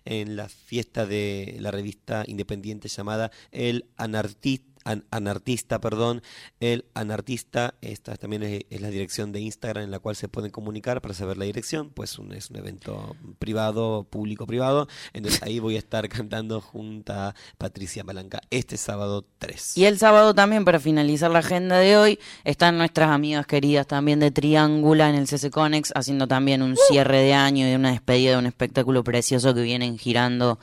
En 0.04 0.36
la 0.36 0.48
fiesta 0.48 1.06
de 1.06 1.56
la 1.60 1.70
revista 1.70 2.24
independiente 2.26 2.88
llamada 2.88 3.30
El 3.52 3.86
Anartista. 3.96 4.75
An- 4.86 5.04
anartista, 5.10 5.80
perdón, 5.80 6.22
el 6.60 6.84
anartista, 6.94 7.74
esta 7.80 8.16
también 8.16 8.42
es, 8.44 8.62
es 8.70 8.80
la 8.80 8.88
dirección 8.88 9.32
de 9.32 9.40
Instagram 9.40 9.84
en 9.84 9.90
la 9.90 9.98
cual 9.98 10.14
se 10.16 10.28
pueden 10.28 10.50
comunicar 10.50 11.02
para 11.02 11.12
saber 11.12 11.36
la 11.36 11.44
dirección, 11.44 11.90
pues 11.90 12.18
un- 12.18 12.32
es 12.32 12.50
un 12.50 12.56
evento 12.56 13.16
privado, 13.40 14.04
público-privado, 14.08 14.86
entonces 15.12 15.42
ahí 15.42 15.58
voy 15.58 15.76
a 15.76 15.78
estar 15.78 16.08
cantando 16.08 16.60
junto 16.60 17.12
a 17.12 17.34
Patricia 17.58 18.04
Malanca 18.04 18.40
este 18.50 18.76
sábado 18.76 19.26
3. 19.38 19.76
Y 19.76 19.84
el 19.86 19.98
sábado 19.98 20.34
también, 20.34 20.64
para 20.64 20.78
finalizar 20.80 21.30
la 21.30 21.40
agenda 21.40 21.78
de 21.78 21.96
hoy, 21.96 22.18
están 22.44 22.78
nuestras 22.78 23.10
amigas 23.10 23.46
queridas 23.46 23.86
también 23.86 24.20
de 24.20 24.30
Triángula 24.30 25.08
en 25.10 25.16
el 25.16 25.26
CC 25.26 25.50
Conex, 25.50 25.92
haciendo 25.96 26.28
también 26.28 26.62
un 26.62 26.76
cierre 26.76 27.22
de 27.22 27.34
año 27.34 27.68
y 27.68 27.74
una 27.74 27.90
despedida 27.90 28.30
de 28.32 28.38
un 28.38 28.46
espectáculo 28.46 29.02
precioso 29.04 29.52
que 29.54 29.62
vienen 29.62 29.98
girando 29.98 30.58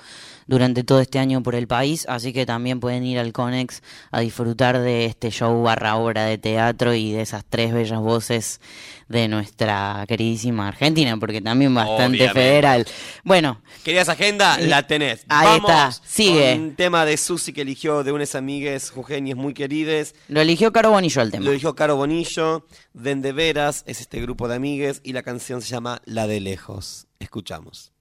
durante 0.48 0.84
todo 0.84 1.00
este 1.00 1.20
año 1.20 1.42
por 1.44 1.56
el 1.56 1.68
país, 1.68 2.06
así 2.10 2.34
que 2.34 2.46
también 2.46 2.80
pueden 2.80 3.04
ir 3.06 3.20
al 3.20 3.32
Conex 3.34 3.82
a 4.12 4.20
disfrutar 4.20 4.80
de 4.80 5.06
este 5.06 5.30
show 5.32 5.62
barra 5.64 5.96
obra 5.96 6.26
de 6.26 6.38
teatro 6.38 6.94
y 6.94 7.12
de 7.12 7.22
esas 7.22 7.44
tres 7.48 7.74
bellas 7.74 8.00
voces 8.00 8.62
de 9.10 9.28
nuestra 9.28 10.06
queridísima 10.08 10.68
Argentina, 10.70 11.18
porque 11.18 11.42
también 11.42 11.74
bastante 11.76 12.04
Obviamente. 12.18 12.34
federal. 12.34 12.86
Bueno, 13.24 13.62
Querías 13.84 14.10
agenda, 14.10 14.58
Y- 14.62 14.68
la 14.68 14.88
tenés. 14.88 15.26
ahí 15.30 15.60
Vamos 15.60 15.70
está, 15.70 15.92
sigue. 16.06 16.56
Un 16.56 16.76
tema 16.76 17.06
de 17.06 17.18
Susi 17.18 17.54
que 17.54 17.62
eligió 17.62 18.04
de 18.04 18.12
unas 18.12 18.34
amigues 18.36 18.90
jujeñas 18.90 19.38
muy 19.38 19.54
queridas. 19.54 20.16
lo 20.30 20.42
eligió 20.42 20.72
Caro 20.72 20.90
Bonillo 20.92 21.22
el 21.22 21.32
tema. 21.32 21.44
Lo 21.46 21.52
eligió 21.52 21.76
Caro 21.76 21.96
Bonillo, 21.96 22.66
Dende 22.94 23.34
Veras, 23.34 23.84
es 23.88 24.02
este 24.02 24.22
grupo 24.22 24.48
de 24.48 24.56
amigues, 24.56 25.02
y 25.04 25.14
la 25.14 25.22
canción 25.24 25.62
se 25.62 25.70
llama 25.70 26.02
La 26.06 26.26
de 26.28 26.40
Lejos. 26.40 27.08
Escuchamos. 27.20 27.92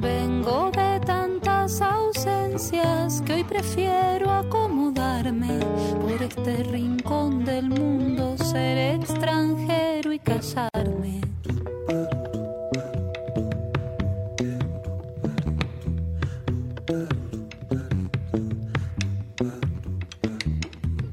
Vengo 0.00 0.70
de 0.70 1.00
tantas 1.06 1.80
ausencias 1.82 3.20
que 3.22 3.32
hoy 3.32 3.44
prefiero 3.44 4.30
por 5.30 6.22
este 6.22 6.62
rincón 6.64 7.44
del 7.44 7.68
mundo, 7.68 8.34
ser 8.38 8.94
extranjero 8.94 10.10
y 10.10 10.18
casarme. 10.18 11.20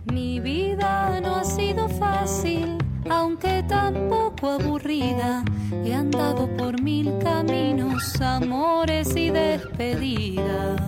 Mi 0.05 0.39
vida 0.39 1.19
no 1.19 1.35
ha 1.35 1.43
sido 1.43 1.89
fácil, 1.89 2.77
aunque 3.09 3.63
tampoco 3.67 4.51
aburrida. 4.51 5.43
He 5.83 5.93
andado 5.93 6.47
por 6.55 6.81
mil 6.81 7.17
caminos, 7.21 8.21
amores 8.21 9.13
y 9.17 9.29
despedidas. 9.29 10.85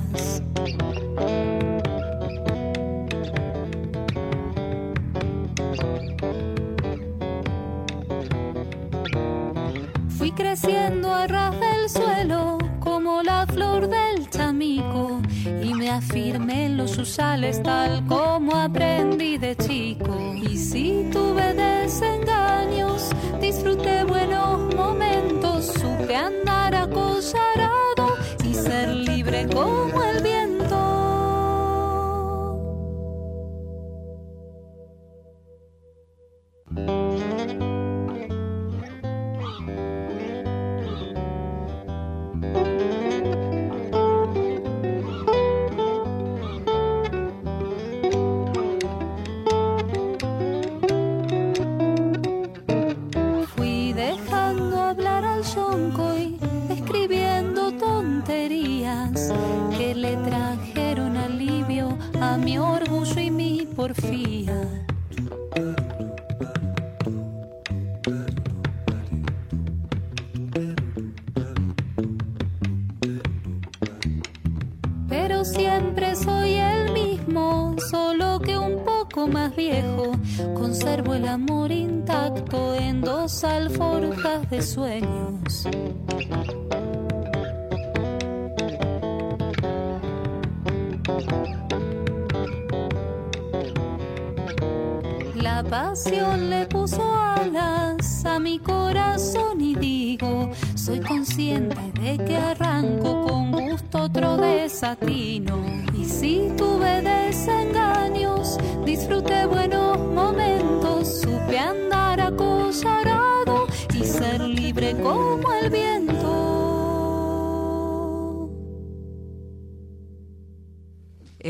Creciendo 10.38 11.12
a 11.12 11.26
ras 11.26 11.60
del 11.60 11.90
suelo 11.90 12.60
como 12.80 13.24
la 13.24 13.48
flor 13.48 13.90
del 13.90 14.30
chamico 14.30 15.20
y 15.64 15.74
me 15.74 15.90
afirmé 15.90 16.68
en 16.68 16.78
los 16.78 16.96
usales 17.00 17.62
tal 17.64 18.06
como 18.06 18.56
aprendí 18.56 19.40
de 19.40 19.56
chico. 19.56 20.16
Y 20.36 20.56
si 20.56 21.10
tuve 21.12 21.56
desengaños, 21.56 23.10
disfruté 23.42 24.04
buenos 24.04 24.76
momentos, 24.76 25.74
supe 25.74 26.16
andar 26.16 26.76
acosarado 26.76 28.16
y 28.48 28.54
ser 28.54 28.90
libre 28.90 29.48
como 29.52 30.04
el 30.04 30.22
viento. 30.22 30.57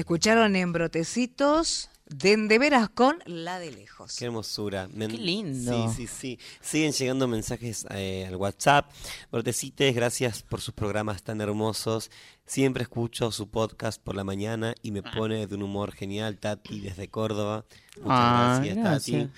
Escucharon 0.02 0.56
en 0.56 0.74
Brotecitos 0.74 1.90
de 2.06 2.38
de 2.38 2.60
veras 2.60 2.88
con 2.90 3.18
La 3.26 3.58
de 3.58 3.72
Lejos. 3.72 4.16
Qué 4.16 4.26
hermosura. 4.26 4.88
Men- 4.94 5.10
Qué 5.10 5.18
lindo. 5.18 5.90
Sí, 5.90 6.06
sí, 6.06 6.08
sí. 6.08 6.40
Siguen 6.62 6.92
llegando 6.92 7.28
mensajes 7.28 7.84
eh, 7.90 8.26
al 8.28 8.36
WhatsApp. 8.36 8.92
Brotecites, 9.32 9.96
gracias 9.96 10.44
por 10.44 10.62
sus 10.62 10.76
programas 10.76 11.24
tan 11.24 11.42
hermosos. 11.42 12.12
Siempre 12.46 12.84
escucho 12.84 13.32
su 13.32 13.50
podcast 13.50 14.00
por 14.00 14.16
la 14.16 14.24
mañana 14.24 14.76
y 14.84 14.92
me 14.92 15.02
pone 15.02 15.48
de 15.48 15.56
un 15.56 15.64
humor 15.64 15.92
genial, 15.94 16.38
Tati, 16.38 16.80
desde 16.80 17.08
Córdoba. 17.10 17.66
Muchas 17.98 18.08
Ah, 18.12 18.54
gracias, 18.64 18.78
gracias. 18.78 19.22
Tati. 19.24 19.34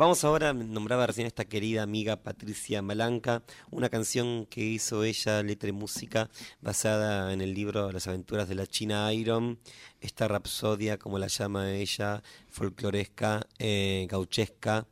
Vamos 0.00 0.24
ahora, 0.24 0.54
nombraba 0.54 1.06
recién 1.06 1.26
esta 1.26 1.44
querida 1.44 1.82
amiga 1.82 2.22
Patricia 2.22 2.80
Malanca, 2.80 3.42
una 3.70 3.90
canción 3.90 4.46
que 4.46 4.62
hizo 4.62 5.04
ella, 5.04 5.42
letra 5.42 5.68
y 5.68 5.72
música, 5.72 6.30
basada 6.62 7.34
en 7.34 7.42
el 7.42 7.52
libro 7.52 7.92
Las 7.92 8.06
aventuras 8.06 8.48
de 8.48 8.54
la 8.54 8.66
China 8.66 9.12
Iron, 9.12 9.58
esta 10.00 10.26
rapsodia, 10.26 10.96
como 10.96 11.18
la 11.18 11.26
llama 11.26 11.72
ella, 11.72 12.22
folcloresca, 12.48 13.46
eh, 13.58 14.06
gauchesca, 14.08 14.86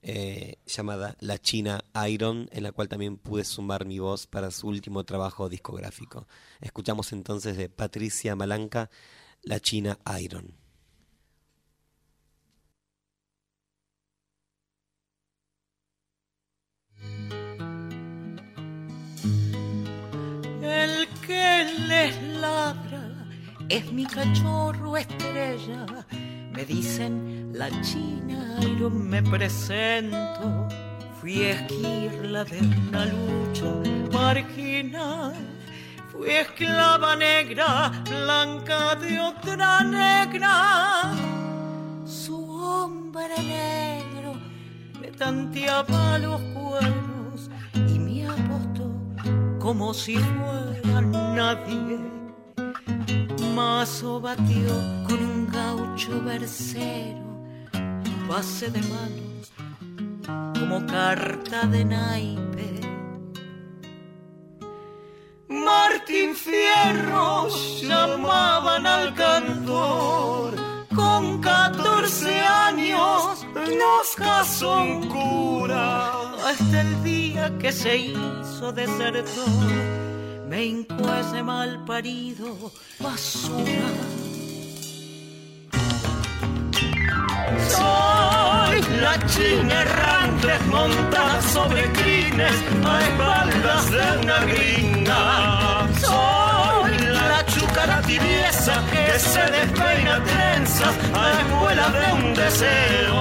eh, 0.00 0.54
llamada 0.64 1.16
La 1.18 1.38
China 1.38 1.84
Iron, 2.08 2.48
en 2.52 2.62
la 2.62 2.70
cual 2.70 2.86
también 2.86 3.16
pude 3.16 3.42
sumar 3.42 3.84
mi 3.84 3.98
voz 3.98 4.28
para 4.28 4.52
su 4.52 4.68
último 4.68 5.02
trabajo 5.02 5.48
discográfico. 5.48 6.28
Escuchamos 6.60 7.12
entonces 7.12 7.56
de 7.56 7.68
Patricia 7.68 8.36
Malanca, 8.36 8.90
La 9.42 9.58
China 9.58 9.98
Iron. 10.20 10.61
Que 21.26 21.64
les 21.88 22.20
ladra 22.40 23.02
es 23.68 23.90
mi 23.92 24.04
cachorro 24.04 24.96
estrella. 24.96 25.86
Me 26.52 26.64
dicen 26.64 27.52
la 27.54 27.68
china 27.82 28.58
y 28.60 28.66
me 28.90 29.22
presento. 29.22 30.68
Fui 31.20 31.42
esquirla 31.42 32.44
de 32.44 32.58
una 32.60 33.04
lucha 33.06 33.70
marginal. 34.12 35.34
Fui 36.10 36.28
esclava 36.30 37.16
negra, 37.16 37.90
blanca 38.10 38.96
de 38.96 39.20
otra 39.20 39.82
negra. 39.84 41.12
Su 42.04 42.36
hombre 42.50 43.36
negro 43.38 44.34
me 45.00 45.08
tanteaba 45.12 46.18
los 46.18 46.40
cuernos 46.54 47.11
como 49.62 49.94
si 49.94 50.16
fuera 50.16 51.00
nadie. 51.00 52.00
Mazo 53.54 54.20
batió 54.20 54.72
con 55.06 55.18
un 55.22 55.48
gaucho 55.48 56.20
versero, 56.22 57.22
base 58.28 58.70
de 58.70 58.80
manos 58.82 59.52
como 60.58 60.84
carta 60.86 61.66
de 61.66 61.84
naipe. 61.84 62.70
Martín 65.48 66.34
Fierro 66.34 67.48
llamaban 67.80 68.84
al 68.86 69.14
cantor. 69.14 70.31
Nos 73.70 74.14
casó 74.16 74.82
un 74.82 75.08
cura. 75.08 76.12
Hasta 76.44 76.80
el 76.80 77.04
día 77.04 77.50
que 77.58 77.72
se 77.72 77.96
hizo 77.96 78.72
desertor, 78.72 79.48
me 80.48 80.64
hincó 80.64 81.12
ese 81.20 81.42
mal 81.42 81.84
parido 81.84 82.72
basura. 82.98 83.88
Soy 87.68 88.82
la 89.00 89.26
china 89.26 89.82
errante 89.82 90.58
montada 90.68 91.42
sobre 91.42 91.90
crines 91.92 92.56
a 92.84 93.02
espaldas 93.02 93.90
de 93.90 94.18
una 94.22 94.40
gringa. 94.44 95.88
Soy 96.00 96.51
tibieza 98.12 98.74
que 98.92 99.18
se 99.18 99.42
despeina 99.56 100.22
trenzas 100.24 100.94
a 101.14 101.22
escuela 101.40 101.86
de 101.96 102.12
un 102.20 102.34
deseo. 102.34 103.20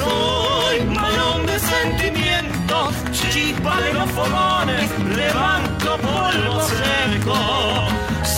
Soy 0.00 0.76
malón 1.00 1.46
de 1.46 1.58
sentimientos, 1.58 2.88
chispa 3.12 3.74
de 3.84 3.92
los 3.92 4.10
fogones, 4.18 4.90
levanto 5.22 5.88
polvo 6.08 6.56
seco. 6.72 7.38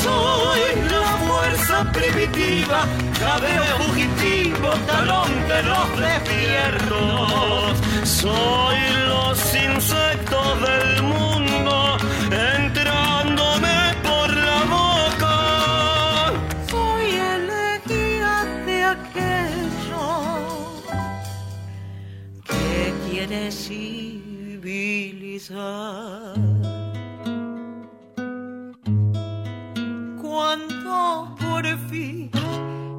Soy 0.02 0.62
la 0.94 1.08
fuerza 1.26 1.76
primitiva, 1.92 2.78
cabello 3.20 3.76
fugitivo, 3.84 4.68
talón 4.90 5.30
de 5.50 5.60
los 5.70 5.86
despiertos. 6.06 7.72
Soy 8.22 8.78
los 9.12 9.38
insectos 9.54 10.46
del 10.66 11.02
mundo, 11.02 11.37
quiere 23.28 23.50
civilizar. 23.52 24.64
Cuando 30.20 31.36
por 31.38 31.66
fin 31.90 32.30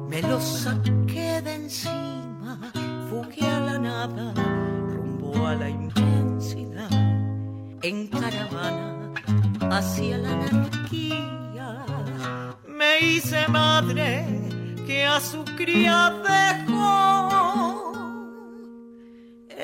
me 0.08 0.22
lo 0.22 0.40
saqué 0.40 1.42
de 1.42 1.54
encima, 1.54 2.60
fugué 3.08 3.46
a 3.48 3.60
la 3.60 3.78
nada, 3.78 4.32
rumbo 4.34 5.46
a 5.48 5.56
la 5.56 5.68
inmensidad, 5.68 6.90
en 7.82 8.06
caravana 8.06 9.12
hacia 9.72 10.16
la 10.18 10.30
anarquía. 10.30 11.84
Me 12.68 13.00
hice 13.00 13.48
madre 13.48 14.26
que 14.86 15.04
a 15.06 15.18
su 15.20 15.44
cría 15.56 16.12
dejó 16.22 17.79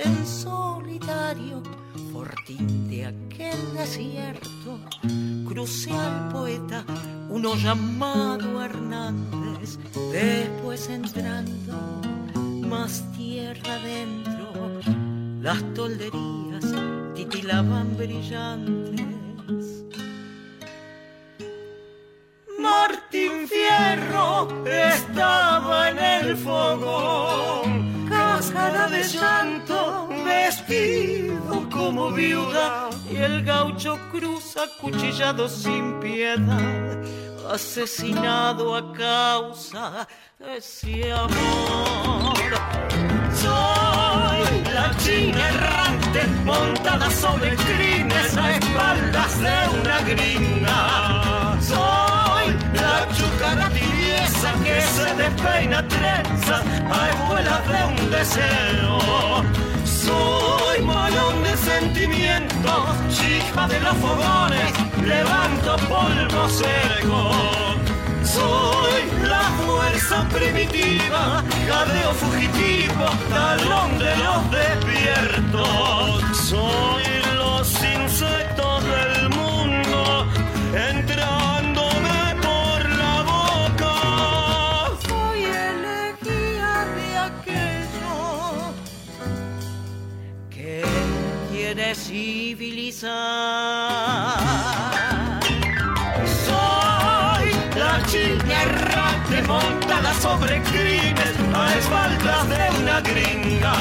en 0.04 0.26
solitario, 0.26 1.62
fortín 2.12 2.88
de 2.88 3.06
aquel 3.06 3.74
desierto, 3.74 4.78
crucé 5.46 5.92
al 5.92 6.28
poeta, 6.28 6.84
uno 7.28 7.54
llamado 7.56 8.62
Hernández, 8.62 9.78
después 10.12 10.88
entrando 10.88 12.00
más 12.66 13.04
tierra 13.16 13.74
adentro, 13.74 14.80
las 15.40 15.62
tolderías 15.74 16.64
titilaban 17.14 17.96
brillantes. 17.96 18.96
Martín 22.58 23.46
Fierro 23.48 24.48
estaba 24.66 25.90
en 25.90 25.98
el 25.98 26.36
fogón, 26.36 28.06
cáscara 28.08 28.88
de 28.88 29.02
llanto, 29.04 29.75
como 31.70 32.10
viuda 32.10 32.90
y 33.10 33.16
el 33.16 33.44
gaucho 33.44 33.98
cruza 34.10 34.62
cuchillado 34.80 35.48
sin 35.48 36.00
piedad, 36.00 37.02
asesinado 37.48 38.74
a 38.74 38.92
causa 38.92 40.08
de 40.38 40.56
ese 40.56 41.12
amor. 41.12 42.34
Soy 43.32 44.74
la 44.74 44.96
china 44.98 45.48
errante 45.48 46.26
montada 46.44 47.10
sobre 47.10 47.54
crines 47.54 48.36
a 48.36 48.56
espaldas 48.56 49.40
de 49.40 49.78
una 49.78 50.00
gringa. 50.00 51.58
Soy 51.60 52.46
la 52.74 53.06
chucara 53.16 53.70
tibieza 53.70 54.52
que 54.64 54.80
se 54.80 55.14
despeina 55.14 55.86
trenzas 55.86 56.64
a 56.90 57.08
escuelas 57.10 57.68
de 57.68 58.02
un 58.02 58.10
deseo. 58.10 59.65
Soy 60.06 60.82
malón 60.82 61.42
de 61.42 61.56
sentimientos, 61.56 62.84
chispa 63.08 63.66
de 63.66 63.80
los 63.80 63.96
fogones, 63.96 64.72
levanto 65.04 65.76
polvo 65.88 66.48
seco. 66.48 67.30
Soy 68.22 69.02
la 69.28 69.44
fuerza 69.60 70.28
primitiva, 70.28 71.42
jadeo 71.68 72.12
fugitivo, 72.12 73.06
talón 73.30 73.98
de 73.98 74.12
los 74.24 74.40
despiertos. 74.58 76.38
Soy 76.50 77.04
los 77.34 77.66
insectos 77.82 78.84
del 78.84 79.28
mundo, 79.30 80.26
entrándome 80.72 81.45
quiere 91.66 91.94
civilizar. 91.96 93.10
Soy 96.46 97.46
la 97.76 98.00
chiña 98.06 98.62
errante 98.62 99.42
montada 99.48 100.14
sobre 100.14 100.62
crines 100.62 101.34
a 101.52 101.74
espaldas 101.76 102.48
de 102.48 102.70
una 102.80 103.00
gringa. 103.00 103.74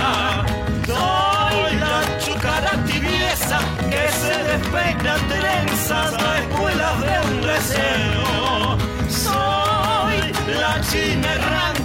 Soy 0.87 1.75
la 1.85 2.01
chucara 2.25 2.71
tibieza 2.87 3.59
que 3.91 4.03
se 4.21 4.35
despeina 4.49 5.15
trenzas 5.33 6.13
a 6.13 6.39
escuelas 6.39 6.95
de 7.01 7.15
un 7.29 7.41
deseo. 7.53 8.77
Soy 9.25 10.17
la 10.59 10.81
china 10.89 11.33
errante 11.33 11.84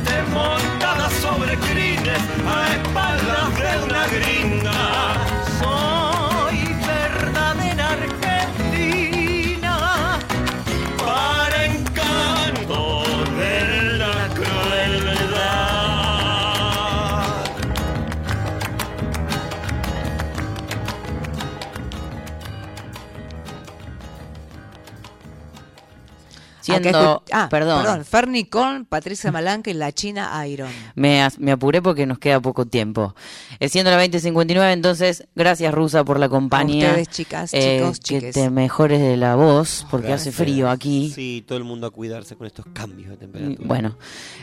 Escu- 26.88 27.19
ah, 27.32 27.48
perdón, 27.50 27.82
perdón. 27.82 28.04
Fernie 28.04 28.48
con 28.48 28.84
Patricia 28.84 29.32
Malanca 29.32 29.70
y 29.70 29.74
la 29.74 29.92
China 29.92 30.46
Iron. 30.46 30.70
Me, 30.94 31.22
apuré 31.52 31.82
porque 31.82 32.06
nos 32.06 32.18
queda 32.18 32.40
poco 32.40 32.66
tiempo. 32.66 33.14
Eh, 33.58 33.68
siendo 33.68 33.90
la 33.90 34.02
20.59, 34.04 34.72
entonces, 34.72 35.26
gracias 35.34 35.72
Rusa 35.72 36.04
por 36.04 36.18
la 36.18 36.28
compañía. 36.28 36.88
ustedes, 36.88 37.08
chicas, 37.08 37.54
Eh, 37.54 37.78
chicos, 37.78 37.98
Que 37.98 38.04
chiques. 38.04 38.34
te 38.34 38.50
mejores 38.50 39.00
de 39.00 39.16
la 39.16 39.34
voz, 39.34 39.86
porque 39.90 40.12
hace 40.12 40.32
frío 40.32 40.68
aquí. 40.68 41.12
Sí, 41.14 41.44
todo 41.46 41.58
el 41.58 41.64
mundo 41.64 41.86
a 41.86 41.90
cuidarse 41.90 42.36
con 42.36 42.46
estos 42.46 42.66
cambios 42.72 43.10
de 43.10 43.16
temperatura. 43.16 43.66
Bueno, 43.66 43.96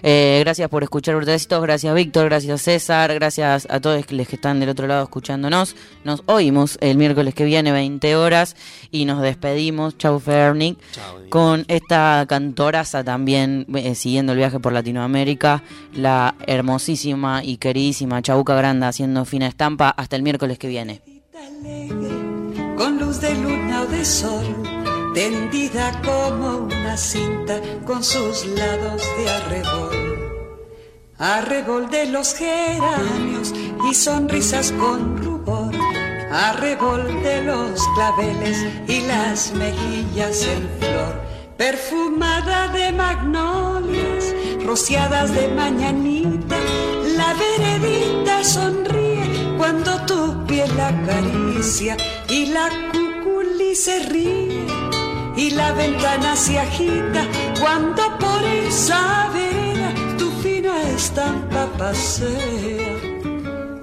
eh, 0.03 0.37
gracias 0.43 0.69
por 0.69 0.83
escuchar 0.83 1.15
Hurtadecitos, 1.15 1.61
gracias 1.61 1.93
Víctor, 1.93 2.25
gracias 2.25 2.61
César, 2.61 3.13
gracias 3.13 3.67
a 3.69 3.79
todos 3.79 4.05
los 4.09 4.27
que 4.27 4.35
están 4.35 4.59
del 4.59 4.69
otro 4.69 4.87
lado 4.87 5.03
escuchándonos. 5.03 5.75
Nos 6.03 6.23
oímos 6.25 6.77
el 6.81 6.97
miércoles 6.97 7.33
que 7.33 7.45
viene, 7.45 7.71
20 7.71 8.15
horas, 8.15 8.55
y 8.91 9.05
nos 9.05 9.21
despedimos, 9.21 9.97
chau 9.97 10.19
Fernic, 10.19 10.77
Chau, 10.91 11.29
con 11.29 11.65
esta 11.67 12.25
cantoraza 12.77 13.03
también, 13.03 13.65
eh, 13.75 13.95
siguiendo 13.95 14.33
el 14.33 14.37
viaje 14.37 14.59
por 14.59 14.73
Latinoamérica, 14.73 15.63
la 15.93 16.35
hermosísima 16.45 17.43
y 17.43 17.57
queridísima 17.57 18.21
Chauca 18.21 18.55
Granda 18.55 18.87
haciendo 18.87 19.25
fina 19.25 19.47
estampa. 19.47 19.89
Hasta 19.89 20.15
el 20.15 20.23
miércoles 20.23 20.59
que 20.59 20.67
viene. 20.67 21.01
con 22.77 22.99
luz 22.99 23.19
de 23.21 23.33
luna 23.33 23.81
o 23.81 23.85
de 23.87 24.05
sol, 24.05 24.45
tendida 25.15 25.91
como 26.03 26.67
una 26.67 26.95
cinta 26.95 27.59
con 27.85 28.03
sus 28.03 28.45
lados 28.45 29.01
de 29.17 29.29
arrebol. 29.29 29.97
Arrebol 31.17 31.89
de 31.89 32.05
los 32.05 32.35
geranios 32.35 33.53
y 33.89 33.95
sonrisas 33.95 34.71
con 34.73 35.17
rubor, 35.17 35.73
arrebol 36.31 37.23
de 37.23 37.41
los 37.41 37.81
claveles 37.95 38.57
y 38.87 39.01
las 39.07 39.51
mejillas 39.53 40.43
en 40.43 40.69
flor, 40.79 41.27
perfumada 41.57 42.67
de 42.69 42.91
magnolias, 42.91 44.33
rociadas 44.63 45.33
de 45.33 45.47
mañanita, 45.49 46.57
la 47.17 47.33
veredita 47.33 48.43
sonríe 48.43 49.55
cuando 49.57 49.91
tu 50.05 50.45
piel 50.45 50.69
la 50.77 50.89
acaricia 50.89 51.97
y 52.29 52.47
la 52.47 52.69
cuculi 52.91 53.75
se 53.75 53.99
ríe 54.07 54.65
y 55.35 55.51
la 55.51 55.71
ventana 55.73 56.35
se 56.35 56.59
agita 56.59 57.25
cuando 57.59 58.17
por 58.17 58.43
esa 58.43 59.29
vera 59.33 59.93
tu 60.17 60.29
fina 60.43 60.73
estampa 60.95 61.67
pasea. 61.77 63.17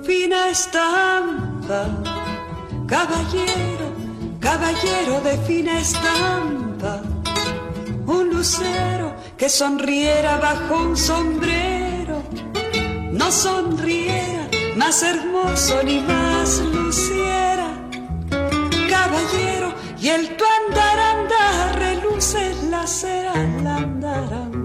Fina 0.04 0.48
estampa, 0.48 1.86
caballero, 2.86 3.86
caballero 4.38 5.20
de 5.22 5.36
fina 5.46 5.80
estampa, 5.80 7.02
un 8.20 8.30
lucero 8.30 9.14
que 9.36 9.48
sonriera 9.48 10.38
bajo 10.38 10.82
un 10.82 10.96
sombrero, 10.96 12.22
no 13.12 13.30
sonriera 13.30 14.48
más 14.76 15.02
hermoso 15.02 15.82
ni 15.84 16.00
más 16.00 16.60
luciera 16.60 17.68
caballero 18.88 19.72
y 20.00 20.08
el 20.08 20.36
tu 20.36 20.44
andar 20.60 20.98
andar 20.98 21.78
reluce 21.78 22.54
la 22.70 22.86
cera 22.86 23.32
al 23.32 23.66
andar 23.66 24.32
andar. 24.32 24.64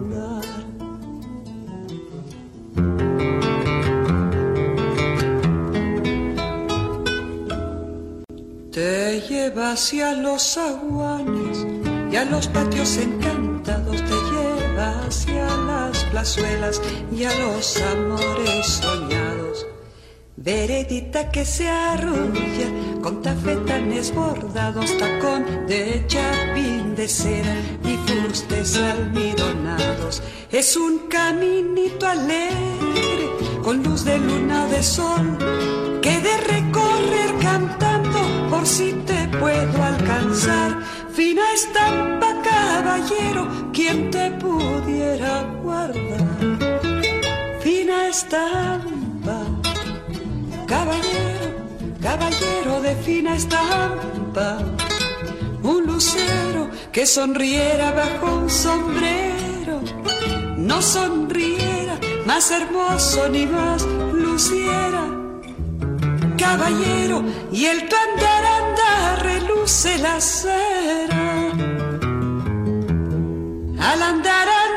Te 8.71 9.21
lleva 9.27 9.71
hacia 9.73 10.13
los 10.13 10.57
aguanes 10.57 11.65
y 12.11 12.15
a 12.15 12.25
los 12.25 12.47
patios 12.47 12.97
encantados, 12.97 13.38
lleva 14.79 15.05
hacia 15.05 15.57
las 15.57 16.03
plazuelas 16.05 16.81
y 17.11 17.23
a 17.23 17.35
los 17.39 17.81
amores 17.81 18.65
soñados. 18.65 19.67
Veredita 20.37 21.29
que 21.31 21.43
se 21.43 21.67
arrulla 21.67 23.01
con 23.01 23.21
tafetanes 23.21 24.13
bordados, 24.13 24.97
tacón 24.97 25.67
de 25.67 26.05
chapín 26.07 26.95
de 26.95 27.07
cera 27.09 27.55
y 27.83 27.97
fustes 28.07 28.77
almidonados. 28.77 30.23
Es 30.49 30.77
un 30.77 31.09
caminito 31.09 32.07
alegre 32.07 33.29
con 33.63 33.83
luz 33.83 34.05
de 34.05 34.17
luna 34.17 34.65
de 34.67 34.81
sol 34.81 35.37
que 36.01 36.21
de 36.21 36.37
recorrer 36.37 37.31
cantando 37.41 38.19
por 38.49 38.65
si 38.65 38.93
te 39.05 39.27
puedo 39.39 39.83
alcanzar. 39.83 40.81
Fina 41.11 41.43
estampa, 41.53 42.18
caballero, 42.89 43.47
quien 43.71 44.09
te 44.09 44.31
pudiera 44.31 45.43
guardar. 45.61 46.39
Fina 47.61 48.07
estampa 48.07 49.39
caballero, 50.65 51.49
caballero 52.01 52.81
de 52.81 52.95
fina 52.95 53.35
estampa, 53.35 54.57
un 55.61 55.85
lucero 55.85 56.69
que 56.91 57.05
sonriera 57.05 57.91
bajo 57.91 58.37
un 58.41 58.49
sombrero, 58.49 59.81
no 60.57 60.81
sonriera 60.81 61.95
más 62.25 62.49
hermoso 62.49 63.29
ni 63.29 63.45
más 63.45 63.83
luciera. 64.13 65.03
Caballero, 66.37 67.23
y 67.51 67.65
el 67.65 67.87
tu 67.87 67.95
andar 67.95 68.43
andar 68.45 69.23
reluce 69.23 69.97
la 69.99 70.19
cera 70.19 71.78
al 73.79 74.01
andar. 74.01 74.68